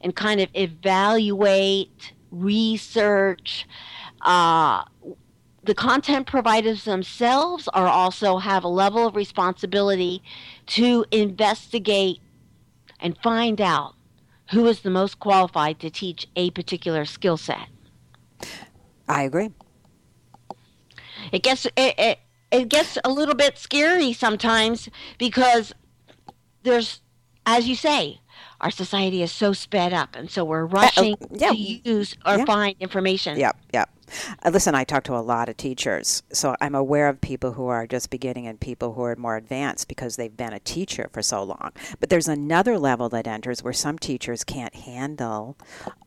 [0.00, 3.66] and kind of evaluate, research.
[4.22, 4.84] Uh,
[5.66, 10.22] the content providers themselves are also have a level of responsibility
[10.66, 12.20] to investigate
[13.00, 13.94] and find out
[14.50, 17.68] who is the most qualified to teach a particular skill set.
[19.08, 19.50] I agree.
[21.32, 22.18] it gets it, it,
[22.50, 25.72] it gets a little bit scary sometimes because
[26.62, 27.00] there's
[27.44, 28.20] as you say
[28.60, 32.14] our society is so sped up and so we're uh, oh, rushing yeah, to use
[32.24, 32.44] or yeah.
[32.44, 33.90] find information Yep, yep.
[34.44, 37.66] Uh, listen, I talk to a lot of teachers, so I'm aware of people who
[37.66, 41.22] are just beginning and people who are more advanced because they've been a teacher for
[41.22, 41.72] so long.
[42.00, 45.56] But there's another level that enters where some teachers can't handle.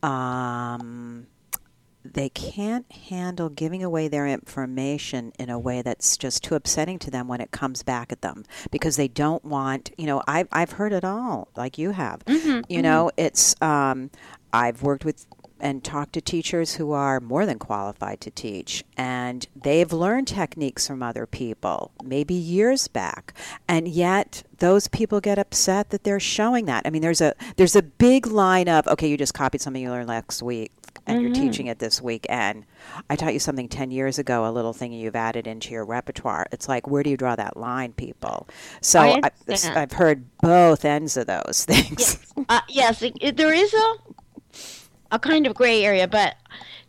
[0.03, 1.27] Um,
[2.03, 7.11] they can't handle giving away their information in a way that's just too upsetting to
[7.11, 10.71] them when it comes back at them because they don't want you know i've, I've
[10.71, 14.11] heard it all like you have you know it's um,
[14.53, 15.25] i've worked with
[15.59, 18.83] and talk to teachers who are more than qualified to teach.
[18.97, 23.33] And they've learned techniques from other people maybe years back.
[23.67, 26.83] And yet those people get upset that they're showing that.
[26.85, 29.89] I mean there's a there's a big line of okay you just copied something you
[29.89, 30.71] learned last week
[31.07, 32.65] and you're teaching it this week and
[33.09, 36.45] i taught you something 10 years ago a little thing you've added into your repertoire.
[36.51, 38.47] It's like where do you draw that line people?
[38.81, 39.31] So I
[39.75, 42.19] i've heard both ends of those things.
[42.49, 43.93] Uh, yes it, it- there is a
[45.11, 46.35] a kind of gray area but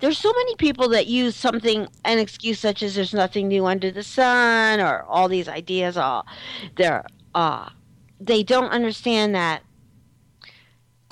[0.01, 3.91] there's so many people that use something an excuse such as there's nothing new under
[3.91, 6.27] the sun or all these ideas all
[6.77, 7.05] they're
[7.35, 7.69] uh
[8.21, 9.63] they don't understand that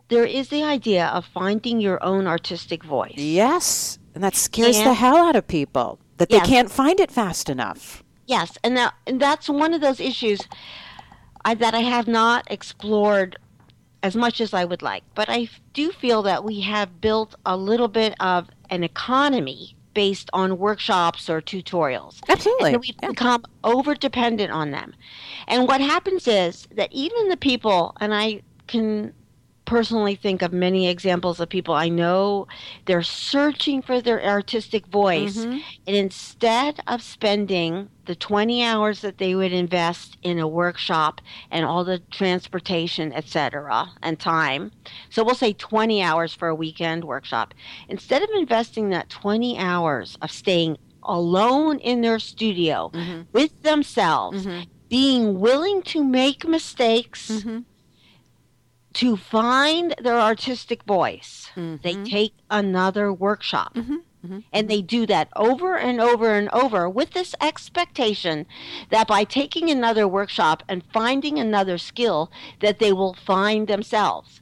[0.08, 4.84] there is the idea of finding your own artistic voice yes and that scares Yeah.
[4.84, 6.42] the hell out of people that Yes.
[6.42, 10.40] they can't find it fast enough Yes, and that and that's one of those issues
[11.46, 13.38] I, that I have not explored
[14.02, 15.04] as much as I would like.
[15.14, 20.30] But I do feel that we have built a little bit of an economy based
[20.32, 22.20] on workshops or tutorials.
[22.28, 23.10] absolutely And we've Yeah.
[23.10, 24.94] become over dependent on them.
[25.48, 29.14] And what happens is that even the people, and I can
[29.68, 32.46] personally think of many examples of people I know,
[32.86, 35.44] they're searching for their artistic voice.
[35.44, 35.60] Mhm.
[35.86, 41.66] And instead of spending the 20 hours that they would invest in a workshop and
[41.66, 44.72] all the transportation, etc., and time,
[45.10, 47.52] so we'll say 20 hours for a weekend workshop,
[47.90, 53.26] instead of investing that 20 hours of staying alone in their studio Mhm.
[53.32, 54.66] with themselves, Mhm.
[54.88, 57.64] being willing to make mistakes, Mhm.
[58.98, 62.10] To find their artistic voice, they Mhm.
[62.10, 63.74] take another workshop.
[63.74, 63.98] Mhm.
[64.26, 64.42] Mhm.
[64.52, 68.46] And they do that over and over and over with this expectation
[68.90, 74.40] that by taking another workshop and finding another skill that they will find themselves.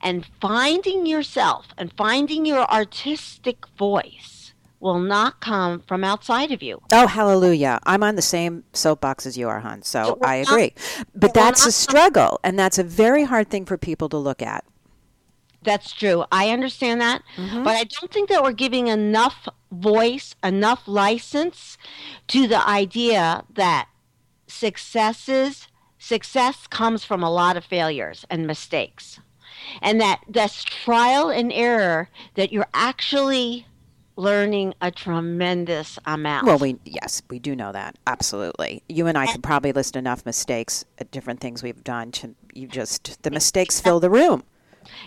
[0.00, 4.37] And finding yourself and finding your artistic voice
[4.80, 6.80] will not come from outside of you.
[6.92, 7.80] Oh, hallelujah.
[7.84, 9.82] I'm on the same soapbox as you are, hon.
[9.82, 10.74] So I not- agree.
[11.14, 14.40] But that's a not- struggle, and that's a very hard thing for people to look
[14.42, 14.64] at.
[15.62, 16.24] That's true.
[16.30, 17.22] I understand that.
[17.36, 17.64] Mhm.
[17.64, 21.76] But I don't think that we're giving enough voice, enough license
[22.28, 23.88] to the idea that
[24.46, 25.66] successes
[25.98, 29.18] success comes from a lot of failures and mistakes.
[29.82, 33.66] And that that's trial and error that you're actually
[34.18, 36.44] learning a tremendous amount.
[36.44, 38.82] Well, we yes, we do know that absolutely.
[38.88, 42.66] You and I could probably list enough mistakes at different things we've done to you
[42.66, 44.42] just the mistakes fill the room.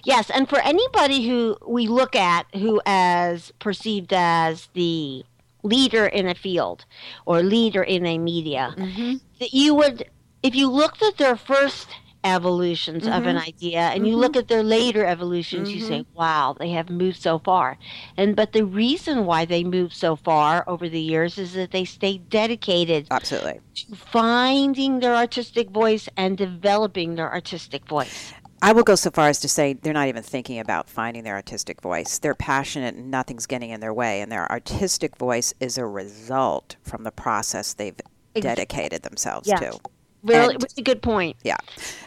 [0.04, 5.26] Yes, and for anybody who we look at who as perceived as the
[5.64, 6.86] leader in a field
[7.26, 9.16] or leader in a media, mm-hmm.
[9.40, 10.10] that you would,
[10.42, 11.88] if you looked at their first
[12.24, 13.48] evolutions of an mm-hmm.
[13.48, 14.22] idea and you mm-hmm.
[14.22, 16.18] look at their later evolutions, you say, mm-hmm.
[16.18, 17.78] wow, they have moved so far.
[18.18, 21.86] And but the reason why they moved so far over the years is that they
[21.86, 23.60] stayed dedicated Absolutely.
[23.76, 28.34] to finding their artistic voice and developing their artistic voice.
[28.64, 31.34] I will go so far as to say they're not even thinking about finding their
[31.34, 32.20] artistic voice.
[32.20, 36.76] They're passionate and nothing's getting in their way, and their artistic voice is a result
[36.84, 38.00] from the process they've
[38.36, 39.60] dedicated themselves Yes.
[39.60, 39.80] to.
[40.24, 41.38] Really, And- it's a good point.
[41.44, 41.58] Yeah.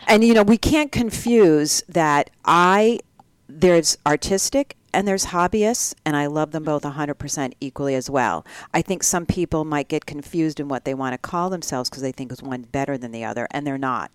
[0.06, 3.00] And you know, we can't confuse that I
[3.48, 8.46] there's artistic and there's hobbyists and I love them both 100% equally as well.
[8.72, 12.02] I think some people might get confused in what they want to call themselves because
[12.02, 14.10] they think is one better than the other and they're not.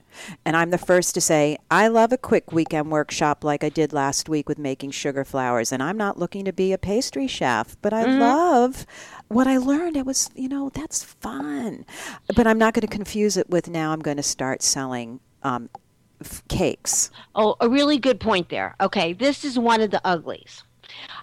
[0.46, 3.94] And I'm the first to say I love a quick weekend workshop like I did
[3.94, 7.76] last week with making sugar flowers and I'm not looking to be a pastry chef,
[7.82, 8.86] but I love
[9.28, 9.98] what I learned.
[9.98, 11.86] It was, you know, that's fun.
[12.36, 15.70] But I'm not going to confuse it with now I'm going to start selling um,
[16.48, 17.12] cakes.
[17.36, 18.76] Oh, a really good point there.
[18.82, 20.64] Okay, this is one of the uglies.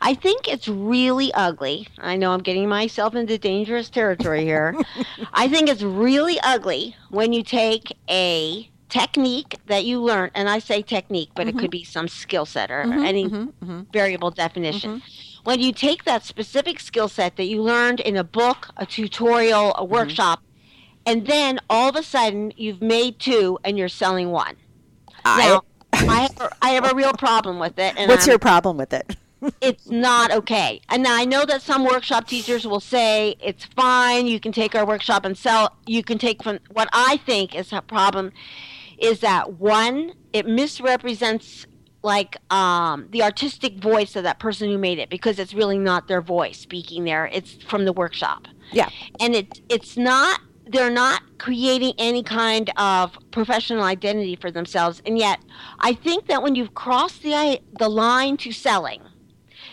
[0.00, 1.88] I think it's really ugly.
[1.98, 4.76] I know I'm getting myself into dangerous territory here.
[5.32, 10.58] I think it's really ugly when you take a technique that you learn, and I
[10.58, 11.60] say technique, but it mm-hmm.
[11.60, 15.02] could be some skill set or mm-hmm, any mm-hmm, variable definition.
[15.44, 19.74] When you take that specific skill set that you learned in a book, a tutorial,
[19.76, 20.42] a workshop,
[21.04, 24.56] and then all of a sudden you've made two and you're selling one.
[25.24, 25.62] Now,
[25.92, 27.96] I have, a, I have a real problem with it.
[28.08, 29.16] What's I'm- your problem with it?
[29.60, 30.80] It's not okay.
[30.88, 34.26] And now I know that some workshop teachers will say it's fine.
[34.26, 35.76] You can take our workshop and sell.
[35.86, 38.32] You can take from what I think is a problem
[38.98, 41.66] is that one, it misrepresents
[42.02, 46.08] like um, the artistic voice of that person who made it because it's really not
[46.08, 47.26] their voice speaking there.
[47.32, 48.88] It's from the workshop Yeah.
[49.20, 55.16] and it it's not they're not creating any kind of professional identity for themselves and
[55.16, 55.38] yet
[55.78, 59.00] i think that when you've crossed the the line to selling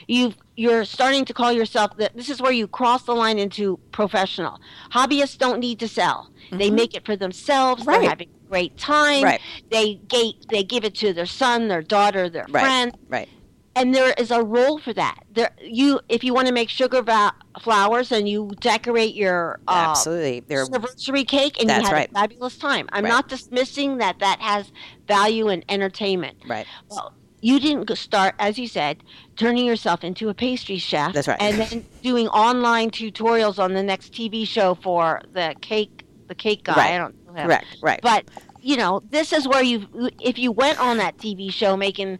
[0.08, 3.78] you've you're starting to call yourself that this is where you cross the line into
[3.92, 4.60] professional
[4.92, 7.90] hobbyists don't need to sell they make it for themselves Mm-hmm.
[7.90, 8.00] Right.
[8.02, 9.42] they're having a great time Right.
[9.72, 12.62] they gate they give it to their son their daughter their Right.
[12.62, 13.30] friend Right.
[13.76, 15.18] and there is a role for that.
[15.34, 19.88] There, you if you want to make sugar va- flowers and you decorate your uh,
[19.90, 20.42] Absolutely.
[20.42, 22.10] They're anniversary cake and That's you have right.
[22.12, 22.88] a fabulous time.
[22.92, 24.72] I'm not dismissing that that has
[25.08, 26.38] value and entertainment.
[26.48, 26.68] right.
[26.90, 27.14] Well,
[27.44, 29.04] you didn't start, as you said,
[29.36, 31.14] turning yourself into a pastry chef.
[31.14, 31.42] That's right.
[31.42, 36.64] And then doing online tutorials on the next TV show for the cake, the cake
[36.64, 36.76] guy.
[36.76, 36.94] Right.
[36.94, 37.48] I don't know him.
[37.48, 37.78] Correct.
[37.82, 38.00] Right.
[38.02, 38.30] But
[38.62, 39.88] you know, this is where you,
[40.22, 42.18] if you went on that TV show making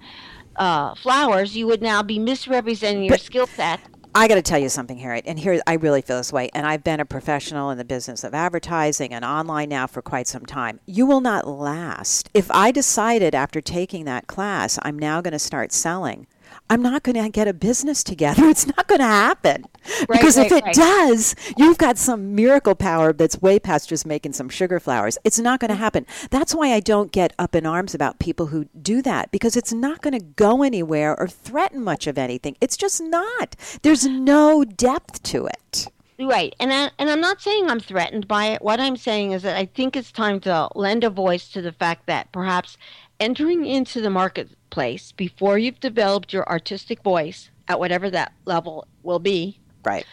[0.58, 3.80] uh, flowers, you would now be misrepresenting your But- skill set.
[4.16, 6.52] I got to tell you something, Harriet, and here I really feel this way.
[6.54, 10.28] And I've been a professional in the business of advertising and online now for quite
[10.28, 10.80] some time.
[10.86, 12.30] You will not last.
[12.32, 16.28] If I decided after taking that class, I'm now going to start selling.
[16.74, 18.42] I'm not going to get a business together.
[18.54, 19.66] It's not going to happen.
[20.08, 20.76] Right, because if it right.
[20.76, 25.18] does, you've got some miracle power that's way past just making some sugar flowers.
[25.24, 25.80] It's not going to mm.
[25.80, 26.06] happen.
[26.30, 29.74] That's why I don't get up in arms about people who do that because it's
[29.74, 32.58] not going to go anywhere or threaten much of anything.
[32.62, 33.56] It's just not.
[33.82, 35.88] There's no depth to it.
[36.20, 38.62] Right, and I, and I'm not saying I'm threatened by it.
[38.62, 41.72] What I'm saying is that I think it's time to lend a voice to the
[41.72, 42.78] fact that perhaps
[43.20, 49.20] entering into the marketplace before you've developed your artistic voice at whatever that level will
[49.20, 50.06] be, Right.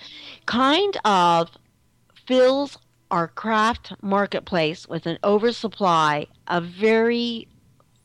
[0.46, 1.50] kind of
[2.26, 2.76] fills
[3.10, 7.48] our craft marketplace with an oversupply of very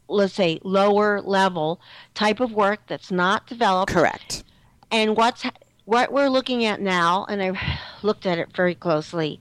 [0.08, 1.82] let's say lower level
[2.14, 4.44] type of work that's not developed Correct.
[4.92, 5.44] and what's
[5.86, 9.40] what we're looking at now, and I looked at it very closely,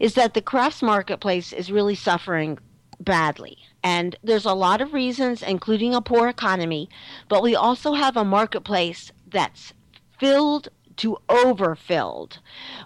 [0.00, 2.58] is that the crafts marketplace is really suffering
[3.00, 3.58] badly.
[3.84, 6.88] And there's a lot of reasons, including a poor economy,
[7.28, 9.74] but we also have a marketplace that's
[10.18, 12.38] filled to overfilled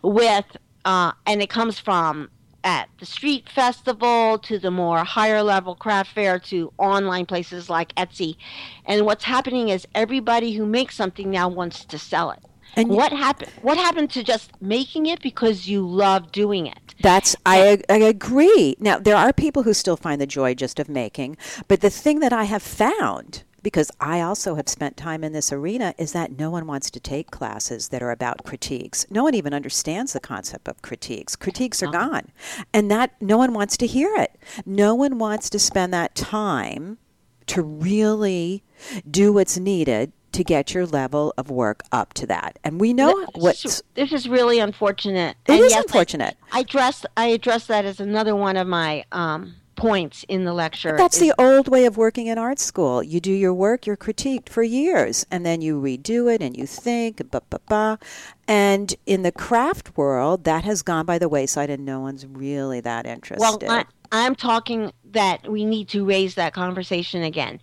[0.02, 2.30] with, uh, and it comes from
[2.64, 7.94] at the street festival to the more higher level craft fair to online places like
[7.94, 8.36] Etsy.
[8.84, 12.40] And what's happening is everybody who makes something now wants to sell it.
[12.76, 13.50] And- what happened?
[13.62, 16.94] What happened to just making it because you love doing it?
[17.00, 18.76] That's I, I agree.
[18.80, 21.36] Now there are people who still find the joy just of making,
[21.68, 25.52] but the thing that I have found because I also have spent time in this
[25.52, 29.04] arena, is that no one wants to take classes that are about critiques.
[29.10, 31.36] No one even understands the concept of critiques.
[31.36, 32.08] Critiques are uh-huh.
[32.08, 32.28] gone.
[32.72, 34.36] And that no one wants to hear it.
[34.64, 36.98] No one wants to spend that time
[37.46, 38.62] to really
[39.10, 42.58] do what's needed to get your level of work up to that.
[42.62, 45.36] And we know This what's this is really unfortunate.
[45.46, 46.36] It And is yes, I- unfortunate.
[46.52, 50.96] I address I address that as another one of my um, points in the lecture.
[50.96, 53.02] That's is- the old way of working in art school.
[53.02, 56.66] You do your work, you're critiqued for years, and then you redo it and you
[56.68, 57.98] think, ba ba ba.
[58.46, 62.80] And in the craft world, that has gone by the wayside, and no one's really
[62.80, 63.40] that interested.
[63.40, 67.60] Well, I, I'm talking that we need to raise that conversation again.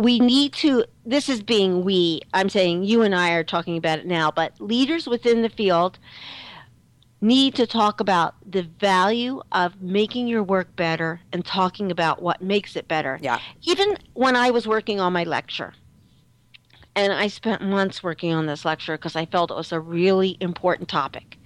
[0.00, 3.98] We need to, this is being we, I'm saying you and I are talking about
[3.98, 5.98] it now, but leaders within the field
[7.20, 12.42] need to talk about the value of making your work better and talking about what
[12.42, 13.18] makes it better.
[13.22, 13.38] Yeah.
[13.62, 15.74] Even when I was working on my lecture,
[16.94, 20.36] and I spent months working on this lecture because I felt it was a really
[20.40, 21.38] important topic.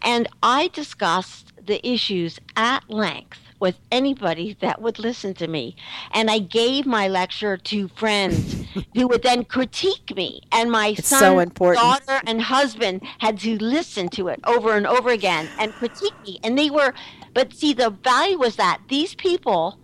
[0.00, 5.76] And I discussed the issues at length with anybody that would listen to me.
[6.12, 8.56] And I gave my lecture to friends
[8.94, 10.42] who would then critique me.
[10.52, 11.98] And my It's son, so important.
[12.06, 16.38] daughter, and husband had to listen to it over and over again and critique me.
[16.42, 16.94] And they were,
[17.34, 19.80] but see, the value was that these people,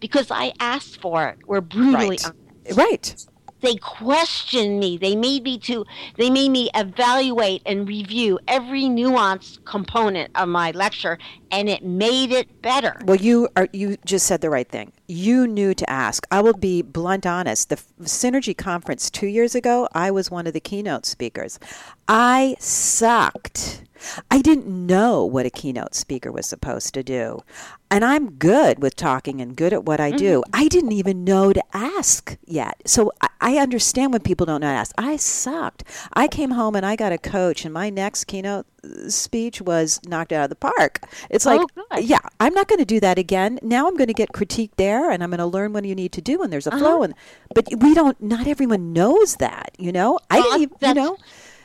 [0.00, 2.24] because I asked for it, were brutally right.
[2.24, 2.34] honest
[2.74, 3.16] Right.
[3.60, 5.84] They questioned me they made me to
[6.16, 11.18] they made me evaluate and review every nuanced component of my lecture
[11.50, 14.92] and it made it better Well, you are you just said the right thing.
[15.06, 16.26] You knew to ask.
[16.30, 17.68] I will be blunt honest.
[17.70, 21.58] The Synergy conference 2 years ago, I was one of the keynote speakers.
[22.06, 23.84] I sucked.
[24.30, 27.42] I didn't know what a keynote speaker was supposed to do.
[27.90, 30.44] And I'm good with talking and good at what I do.
[30.52, 32.82] I didn't even know to ask yet.
[32.84, 34.92] So I, I understand when people don't know to ask.
[34.98, 35.84] I sucked.
[36.12, 40.00] I came home and I got a coach, and my next keynote uh, speech was
[40.06, 41.00] knocked out of the park.
[41.30, 42.04] It's like, Oh, good.
[42.04, 43.58] yeah, I'm not going to do that again.
[43.62, 46.12] Now I'm going to get critiqued there, and I'm going to learn what you need
[46.12, 46.78] to do, when there's a Uh-huh.
[46.78, 47.02] flow.
[47.04, 47.14] And
[47.54, 48.20] but we don't.
[48.20, 49.70] Not everyone knows that.
[49.78, 50.60] You know, I didn't.
[50.60, 51.16] Even, you know,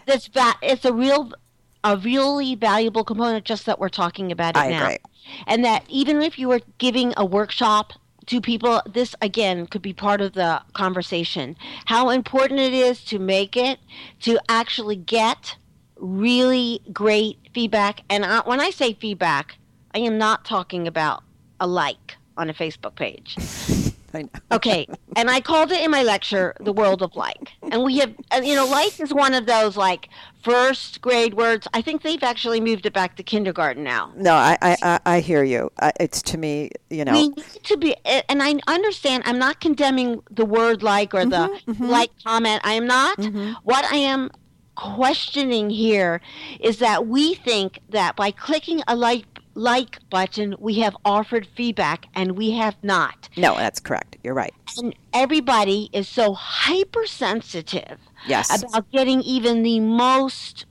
[0.07, 1.33] that's va- it's a real
[1.83, 4.83] a really valuable component just that we're talking about it I now.
[4.85, 4.97] agree.
[5.47, 7.93] and that even if you were giving a workshop
[8.27, 11.57] to people this again could be part of the conversation.
[11.85, 13.79] How important it is to make it
[14.21, 15.57] to actually get
[15.97, 18.01] really great feedback.
[18.09, 19.57] And I, when i say feedback
[19.93, 21.23] i am not talking about
[21.59, 23.37] a like on a facebook page
[24.13, 24.29] I know.
[24.51, 28.13] Okay, and I called it in my lecture "The World of Like," and we have,
[28.31, 30.09] uh, you know, like is one of those like
[30.43, 31.67] first grade words.
[31.73, 34.11] I think they've actually moved it back to kindergarten now.
[34.15, 35.71] No, I, I, I, I hear you.
[35.99, 39.23] It's to me, you know, We need to be, and I understand.
[39.25, 41.85] I'm not condemning the word "like" or the mm-hmm, mm-hmm.
[41.85, 42.61] like comment.
[42.63, 43.17] I am not.
[43.17, 43.53] Mm-hmm.
[43.63, 44.29] What I am
[44.75, 46.21] questioning here
[46.59, 52.07] is that we think that by clicking a like like button, we have offered feedback,
[52.15, 53.29] and we have not.
[53.37, 54.17] no, that's correct.
[54.23, 54.53] You're right.
[54.77, 58.63] and everybody is so hypersensitive Yes.
[58.63, 60.65] about getting even the most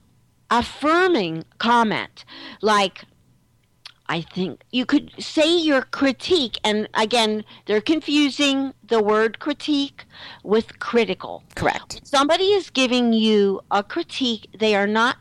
[0.50, 2.24] affirming comment
[2.60, 3.04] like
[4.08, 10.04] I think you could say your critique and again they're confusing the word critique
[10.42, 11.42] with critical.
[11.54, 12.00] Correct.
[12.04, 15.16] Somebody is giving you a critique they are not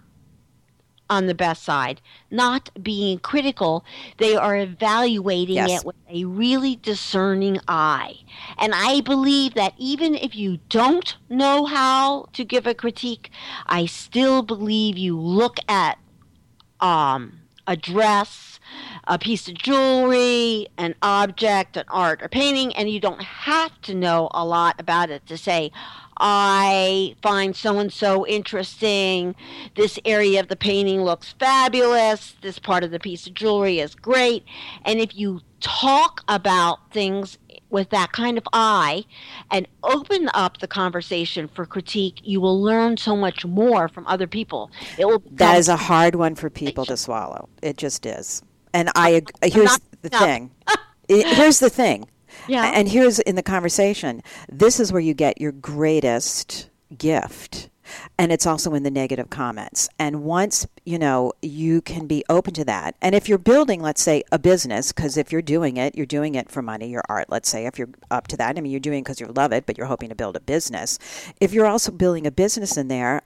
[1.12, 2.02] on the best side,
[2.32, 3.86] not being critical.
[4.18, 5.82] They are evaluating Yes.
[5.82, 8.16] it with a really discerning eye.
[8.58, 13.30] And I believe that even if you don't know how to give a critique,
[13.68, 16.00] I still believe you look at
[16.80, 18.60] um, a dress,
[19.06, 23.94] a piece of jewelry, an object, an art or painting, and you don't have to
[23.94, 25.72] know a lot about it to say,
[26.24, 29.36] I find so and so interesting.
[29.76, 32.36] This area of the painting looks fabulous.
[32.44, 34.46] This part of the piece of jewelry is great.
[34.86, 37.40] And if you talk about things
[37.72, 39.04] with that kind of eye
[39.50, 44.28] and open up the conversation for critique, you will learn so much more from other
[44.28, 44.70] people.
[45.00, 47.50] It will That is a hard one for people to swallow.
[47.64, 48.44] It just is.
[48.74, 50.52] And I here's the thing.
[51.08, 52.08] Here's the thing.
[52.48, 52.72] Yeah.
[52.74, 54.22] And here's in the conversation.
[54.50, 57.70] This is where you get your greatest gift.
[58.18, 59.90] And it's also in the negative comments.
[60.00, 62.96] And once, you know, you can be open to that.
[63.02, 66.36] And if you're building, let's say, a business, because if you're doing it, you're doing
[66.36, 68.58] it for money, your art, let's say, if you're up to that.
[68.58, 70.40] I mean, you're doing it because you love it, but you're hoping to build a
[70.40, 71.00] business.
[71.42, 73.24] If you're also building a business in there,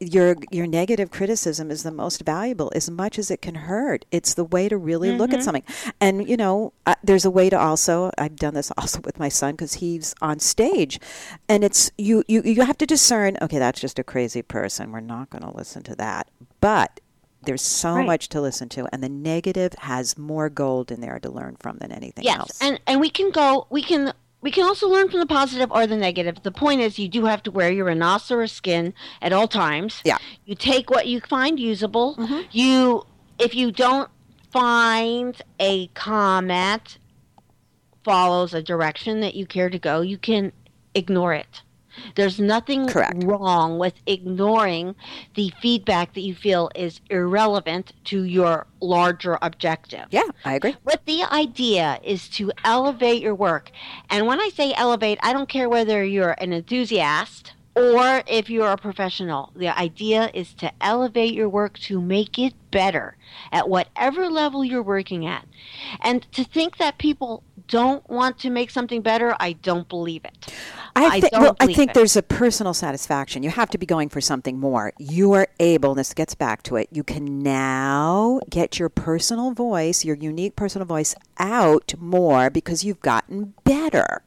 [0.00, 4.04] your your negative criticism is the most valuable as much as it can hurt.
[4.10, 5.62] It's the way to really look at something.
[6.00, 9.28] And you know uh, there's a way to also i've done this also with my
[9.28, 11.00] son because he's on stage.
[11.48, 14.92] And it's you, you you have to discern okay that's just a crazy person.
[14.92, 16.30] We're not going to listen to that.
[16.60, 17.00] But
[17.42, 18.06] there's so Right.
[18.06, 21.78] much to listen to and the negative has more gold in there to learn from
[21.78, 22.58] than anything Yes, else.
[22.60, 23.66] and and we can go.
[23.70, 24.12] We can
[24.42, 26.42] we can also learn from the positive or the negative.
[26.42, 30.00] The point is, you do have to wear your rhinoceros skin at all times.
[30.04, 30.18] Yeah.
[30.46, 32.16] You take what you find usable.
[32.16, 32.40] Mm-hmm.
[32.50, 33.04] You,
[33.38, 34.10] if you don't
[34.50, 36.98] find a comment
[38.02, 40.52] follows a direction that you care to go, you can
[40.94, 41.62] ignore it.
[42.14, 43.22] There's nothing Correct.
[43.24, 44.94] wrong with ignoring
[45.34, 50.06] the feedback that you feel is irrelevant to your larger objective.
[50.10, 53.70] yeah i agree But the idea is to elevate your work.
[54.08, 58.70] And when I say elevate, I don't care whether you're an enthusiast or if you're
[58.72, 59.52] a professional.
[59.54, 63.16] The idea is to elevate your work to make it better
[63.52, 65.46] at whatever level you're working at.
[66.00, 70.52] And to think that people don't want to make something better, I don't believe it.
[71.06, 71.94] I, thi- don't well, I think it.
[71.94, 73.42] there's a personal satisfaction.
[73.42, 74.92] You have to be going for something more.
[74.98, 80.04] You are able, this gets back to it, you can now get your personal voice,
[80.04, 84.22] your unique personal voice out more because you've gotten better.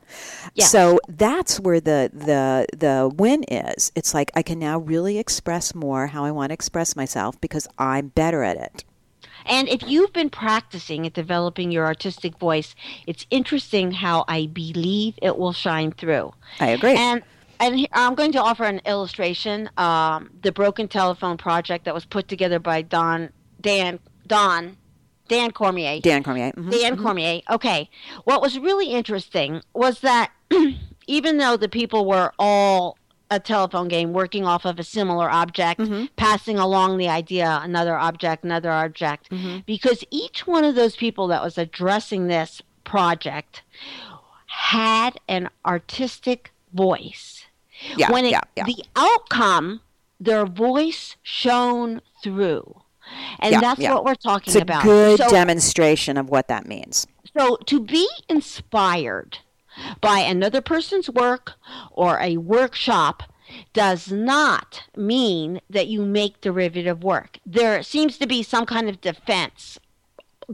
[0.53, 0.71] Yes.
[0.71, 3.91] So that's where the, the, the win is.
[3.95, 7.67] It's like I can now really express more how I want to express myself because
[7.78, 8.84] I'm better at it.
[9.46, 12.76] And if you've been practicing at developing your artistic voice,
[13.08, 16.34] it's interesting how I believe it will shine through.
[16.60, 16.96] I agree.
[16.96, 17.22] And
[17.60, 19.70] and I'm going to offer an illustration.
[19.78, 23.30] Um, the Broken Telephone project that was put together by Don
[23.62, 24.78] Dan Don
[25.28, 26.00] Dan Cormier.
[26.02, 26.52] Dan Cormier.
[26.52, 26.72] mhm.
[26.72, 27.41] Dan Cormier.
[27.50, 27.89] Okay.
[28.26, 30.32] What was really interesting was that
[31.08, 32.98] even though the people were all
[33.36, 36.05] a telephone game working off of a similar object, mm-hmm.
[36.15, 39.59] passing along the idea, another object, another object, mm-hmm.
[39.65, 43.63] because each one of those people that was addressing this project
[44.47, 47.45] had an artistic voice.
[47.97, 48.63] Yeah, when it, yeah, yeah.
[48.65, 49.81] the outcome,
[50.19, 52.81] their voice shone through.
[53.39, 53.93] And Yeah, that's yeah.
[53.93, 54.84] what we're talking It's a about.
[54.84, 57.07] good So- demonstration of what that means.
[57.36, 59.39] so to be inspired
[60.01, 61.53] by another person's work
[61.91, 63.24] or a workshop
[63.74, 67.39] does not mean that you make derivative work.
[67.45, 69.80] There seems to be some kind of defense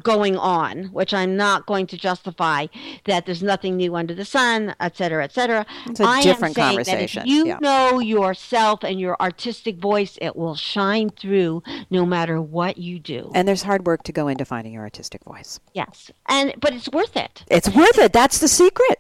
[0.03, 2.67] going on, which I'm not going to justify
[3.05, 5.65] that there's nothing new under the sun, et cetera, et cetera.
[5.88, 7.57] It's a I different am saying conversation, That if you yeah.
[7.59, 13.32] know yourself and your artistic voice, it will shine through no matter what you do.
[13.34, 15.59] And there's hard work to go into finding your artistic voice.
[15.74, 16.11] yes.
[16.28, 17.43] And but it's worth it.
[17.49, 18.13] It's worth it.
[18.13, 18.99] That's the secret.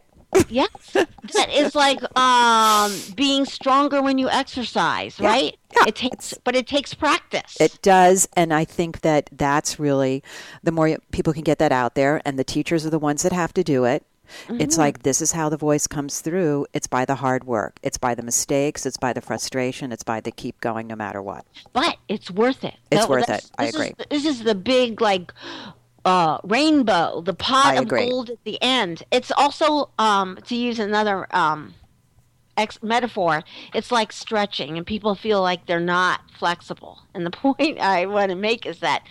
[0.49, 0.69] Yes.
[0.93, 5.57] that is like um, being stronger when you exercise, right?
[5.75, 7.57] yeah, It takes, but it takes practice.
[7.59, 10.23] It does, and I think that that's really
[10.63, 13.31] the more people can get that out there, and the teachers are the ones that
[13.33, 14.03] have to do it.
[14.47, 14.79] It's Mm-hmm.
[14.79, 16.67] like this is how the voice comes through.
[16.73, 17.79] It's by the hard work.
[17.81, 18.85] It's by the mistakes.
[18.85, 19.91] It's by the frustration.
[19.91, 21.45] It's by the keep going no matter what.
[21.73, 22.75] but it's worth it.
[22.91, 23.49] It's worth it.
[23.57, 23.93] I this is- agree.
[24.11, 25.33] this is the big like
[26.05, 29.03] uh, rainbow, the pot of gold at the end.
[29.11, 31.73] It's also um, to use another um,
[32.57, 33.43] ex- metaphor.
[33.73, 36.99] It's like stretching, and people feel like they're not flexible.
[37.13, 39.03] And the point I want to make is that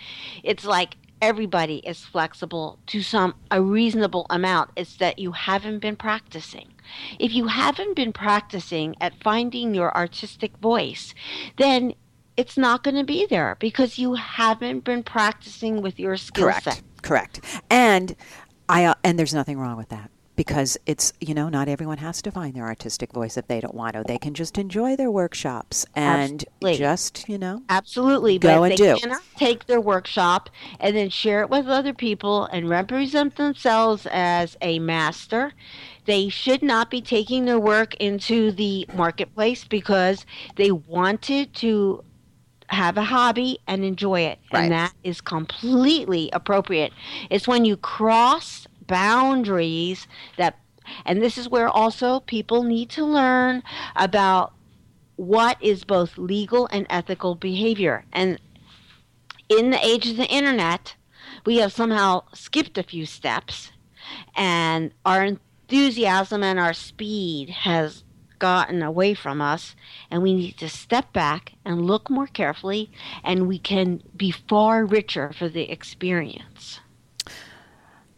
[0.43, 4.71] it's like everybody is flexible to some a reasonable amount.
[4.75, 6.73] It's that you haven't been practicing.
[7.19, 11.13] If you haven't been practicing at finding your artistic voice,
[11.57, 11.93] then
[12.39, 16.63] it's not going to be there because you haven't been practicing with your skill Correct.
[16.63, 16.81] set.
[17.01, 17.41] Correct.
[17.69, 18.15] And
[18.69, 22.21] I uh, and there's nothing wrong with that because it's you know not everyone has
[22.21, 24.03] to find their artistic voice if they don't want to.
[24.07, 26.77] They can just enjoy their workshops and Absolutely.
[26.77, 28.39] just you know Absolutely.
[28.39, 29.15] Go but and they do.
[29.35, 34.79] take their workshop and then share it with other people and represent themselves as a
[34.79, 35.51] master.
[36.05, 40.25] They should not be taking their work into the marketplace because
[40.55, 42.05] they wanted to
[42.69, 44.39] have a hobby and enjoy it.
[44.53, 44.63] Right.
[44.63, 46.93] And that is completely appropriate.
[47.29, 50.07] It's when you cross boundaries
[50.37, 50.57] that,
[51.05, 53.63] and this is where also people need to learn
[53.95, 54.53] about
[55.15, 58.05] what is both legal and ethical behavior.
[58.13, 58.39] And
[59.49, 60.95] in the age of the internet,
[61.45, 63.71] we have somehow skipped a few steps,
[64.35, 68.03] and our enthusiasm and our speed has
[68.39, 69.75] gotten away from us,
[70.09, 72.91] and we need to step back and look more carefully,
[73.23, 76.79] and we can be far richer for the experience.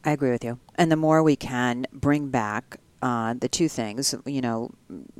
[0.03, 0.59] I agree with you.
[0.75, 4.69] And the more we can bring back uh, the two things, you know,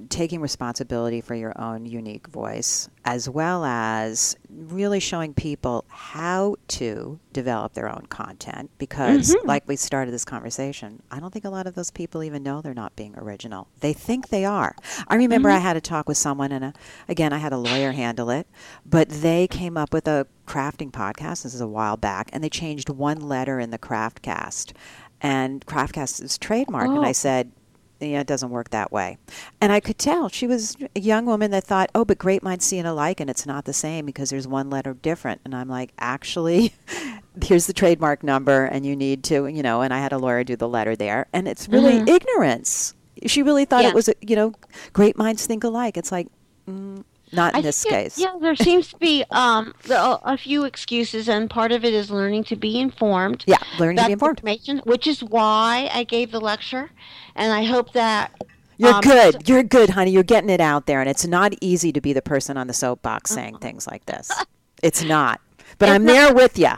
[0.09, 7.19] taking responsibility for your own unique voice, as well as really showing people how to
[7.34, 8.69] develop their own content.
[8.77, 9.47] Because, mm-hmm.
[9.47, 12.61] like we started this conversation, I don't think a lot of those people even know
[12.61, 13.67] they're not being original.
[13.79, 14.75] They think they are.
[15.07, 15.57] I remember mm-hmm.
[15.57, 16.73] I had a talk with someone, and a,
[17.09, 18.47] again, I had a lawyer handle it,
[18.86, 21.43] but they came up with a crafting podcast.
[21.43, 24.73] This is a while back, and they changed one letter in the craftcast.
[25.21, 26.88] And craftcast is trademark.
[26.88, 27.51] And I Oh.
[28.10, 29.18] Yeah, it doesn't work that way.
[29.60, 32.66] And I could tell she was a young woman that thought, oh, but great minds
[32.66, 35.41] see and alike, and it's not the same because there's one letter different.
[35.45, 36.74] And I'm like, actually,
[37.43, 40.43] here's the trademark number, and you need to, you know, and I had a lawyer
[40.43, 41.28] do the letter there.
[41.34, 42.93] And it's really ignorance.
[43.26, 43.89] She really thought Yeah.
[43.89, 44.54] it was, a, you know,
[44.93, 45.97] great minds think alike.
[45.97, 46.28] It's like,
[46.70, 48.17] mm, not in I this think it- case.
[48.17, 52.09] Yeah, there seems to be um, a, a few excuses, and part of it is
[52.11, 53.43] learning to be informed.
[53.47, 54.39] Yeah, learning to be informed.
[54.39, 56.91] Information, which is why I gave the lecture,
[57.36, 58.32] and I hope that
[58.77, 59.47] You're um, good.
[59.47, 60.11] You're good, honey.
[60.11, 62.73] You're getting it out there, and it's not easy to be the person on the
[62.73, 64.32] soapbox saying things like this.
[64.84, 65.39] It's not.
[65.77, 66.71] But It's I'm not- there with you.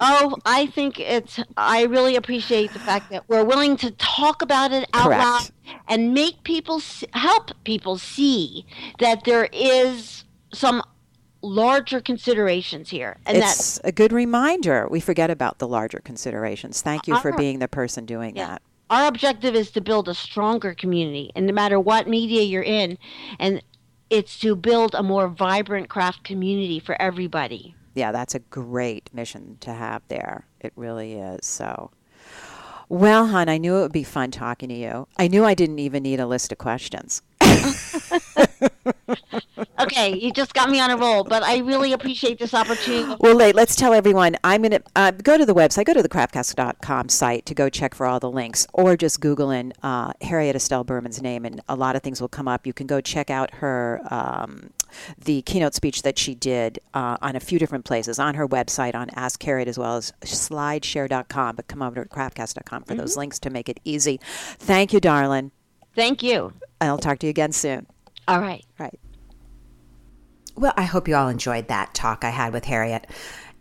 [0.00, 1.38] Oh, I think it's.
[1.56, 5.22] I really appreciate the fact that we're willing to talk about it out Correct.
[5.22, 5.50] loud
[5.88, 6.80] and make people
[7.12, 8.64] help people see
[8.98, 10.82] that there is some
[11.42, 14.86] larger considerations here, and It's a good reminder.
[14.90, 16.82] We forget about the larger considerations.
[16.82, 18.46] Thank you for Our- being the person doing Yeah.
[18.48, 18.62] that.
[18.90, 22.98] our objective is to build a stronger community, and no matter what media you're in,
[23.38, 23.62] and
[24.10, 27.74] it's to build a more vibrant craft community for everybody.
[27.94, 30.46] Yeah, that's a great mission to have there.
[30.60, 31.44] It really is.
[31.46, 31.90] So,
[32.88, 35.08] well, hon, I knew it would be fun talking to you.
[35.18, 37.22] I knew I didn't even need a list of questions.
[39.80, 43.16] Okay, you just got me on a roll, but I really appreciate this opportunity.
[43.18, 44.36] Well, Late, let's tell everyone.
[44.44, 47.70] I'm going to uh, go to the website, go to the craftcast.com site to go
[47.70, 51.62] check for all the links, or just Google in uh, Harriet Estel Berman's name, and
[51.68, 52.66] a lot of things will come up.
[52.66, 54.70] You can go check out her um,
[55.24, 58.94] the keynote speech that she did uh, on a few different places on her website,
[58.94, 61.56] on Ask Harriet, as well as slideshare.com.
[61.56, 64.20] But come over to craftcast.com for those links to make it easy.
[64.58, 65.52] Thank you, darling.
[65.94, 66.52] Thank you.
[66.80, 67.86] I'll talk to you again soon.
[68.28, 68.64] All right.
[68.78, 68.98] Right.
[70.56, 73.06] Well, I hope you all enjoyed that talk I had with Harriet.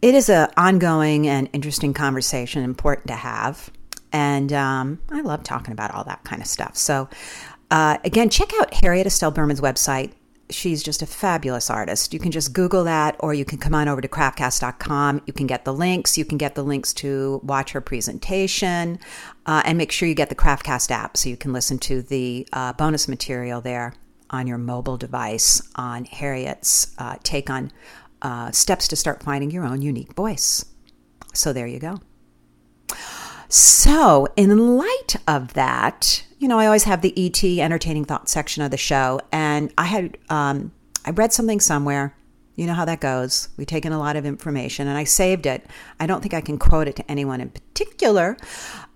[0.01, 3.71] It is an ongoing and interesting conversation, important to have.
[4.11, 6.77] And um, I love talking about all that kind of stuff.
[6.77, 7.09] So,
[7.69, 10.13] uh, again, check out Harriet Estel Berman's website.
[10.51, 12.13] She's just a fabulous artist.
[12.13, 15.21] You can just Google that, or you can come on over to craftcast.com.
[15.25, 16.17] You can get the links.
[16.17, 18.99] You can get the links to watch her presentation,
[19.45, 22.47] uh, and make sure you get the Craftcast app so you can listen to the
[22.51, 23.93] uh, bonus material there
[24.31, 27.71] on your mobile device on Harriet's uh, take on
[28.21, 30.65] uh, steps to start finding your own unique voice.
[31.33, 31.99] So there you go.
[33.51, 38.61] So, in light of that, you know, I always have the ET entertaining thought section
[38.61, 40.71] of the show, and I had um,
[41.03, 42.15] I read something somewhere.
[42.55, 43.49] You know how that goes.
[43.57, 45.65] We take in a lot of information, and I saved it.
[45.99, 48.37] I don't think I can quote it to anyone in particular,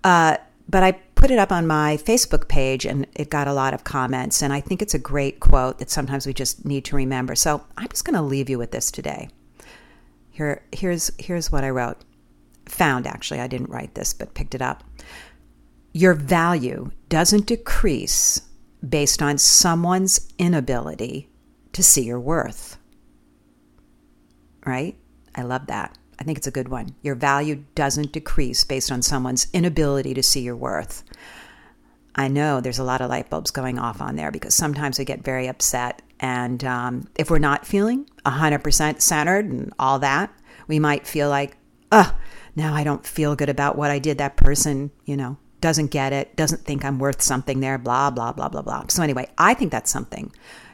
[0.04, 0.36] uh,
[0.68, 3.82] but I put it up on my Facebook page, and it got a lot of
[3.82, 4.40] comments.
[4.40, 7.34] And I think it's a great quote that sometimes we just need to remember.
[7.34, 9.30] So I'm just going to leave you with this today.
[10.30, 11.98] Here, here's here's what I wrote
[12.66, 13.40] found actually.
[13.40, 14.84] I didn't write this, but picked it up.
[15.92, 18.40] Your value doesn't decrease
[18.86, 21.28] based on someone's inability
[21.72, 22.78] to see your worth.
[24.66, 24.96] Right?
[25.34, 25.96] I love that.
[26.18, 26.94] I think it's a good one.
[27.02, 31.02] Your value doesn't decrease based on someone's inability to see your worth.
[32.14, 35.04] I know there's a lot of light bulbs going off on there because sometimes we
[35.04, 36.02] get very upset.
[36.20, 40.32] And um, if we're not feeling 100% centered and all that,
[40.68, 41.56] we might feel like,
[41.90, 42.16] oh,
[42.56, 44.18] now I don't feel good about what I did.
[44.18, 48.32] That person, you know, doesn't get it, doesn't think I'm worth something there, blah, blah,
[48.32, 48.84] blah, blah, blah.
[48.88, 50.30] So, anyway, I think that's something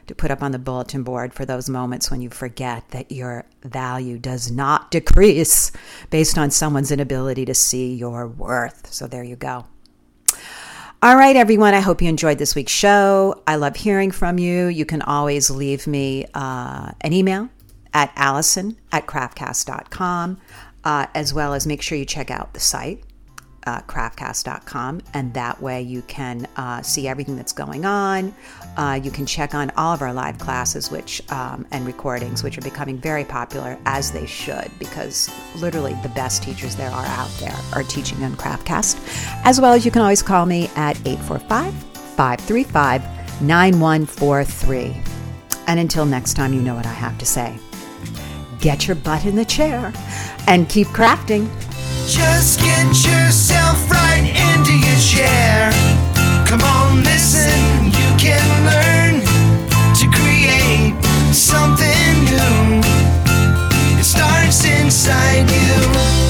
[0.07, 3.45] to put up on the bulletin board for those moments when you forget that your
[3.63, 5.71] value does not decrease
[6.09, 8.91] based on someone's inability to see your worth.
[8.91, 9.65] So, there you go.
[11.03, 11.73] All right, everyone.
[11.73, 13.41] I hope you enjoyed this week's show.
[13.47, 14.67] I love hearing from you.
[14.67, 17.49] You can always leave me uh, an email
[17.93, 20.39] at allison at craftcast.com,
[20.83, 23.03] uh, as well as make sure you check out the site,
[23.67, 28.33] uh, craftcast.com, and that way you can uh, see everything that's going on.
[28.77, 32.57] Uh, you can check on all of our live classes, which um, and recordings, which
[32.57, 35.29] are becoming very popular as they should, because
[35.61, 38.99] literally the best teachers there are out there are teaching on Craftcast.
[39.43, 41.73] As well as you can always call me at 845
[42.15, 44.95] 535 9143.
[45.67, 47.57] And until next time, you know what I have to say
[48.61, 49.91] get your butt in the chair
[50.47, 51.49] and keep crafting.
[52.07, 55.71] Just get yourself right into your chair.
[56.47, 59.21] Come on, listen, you can learn
[59.95, 60.95] to create
[61.33, 62.81] something new.
[63.99, 66.20] It starts inside you.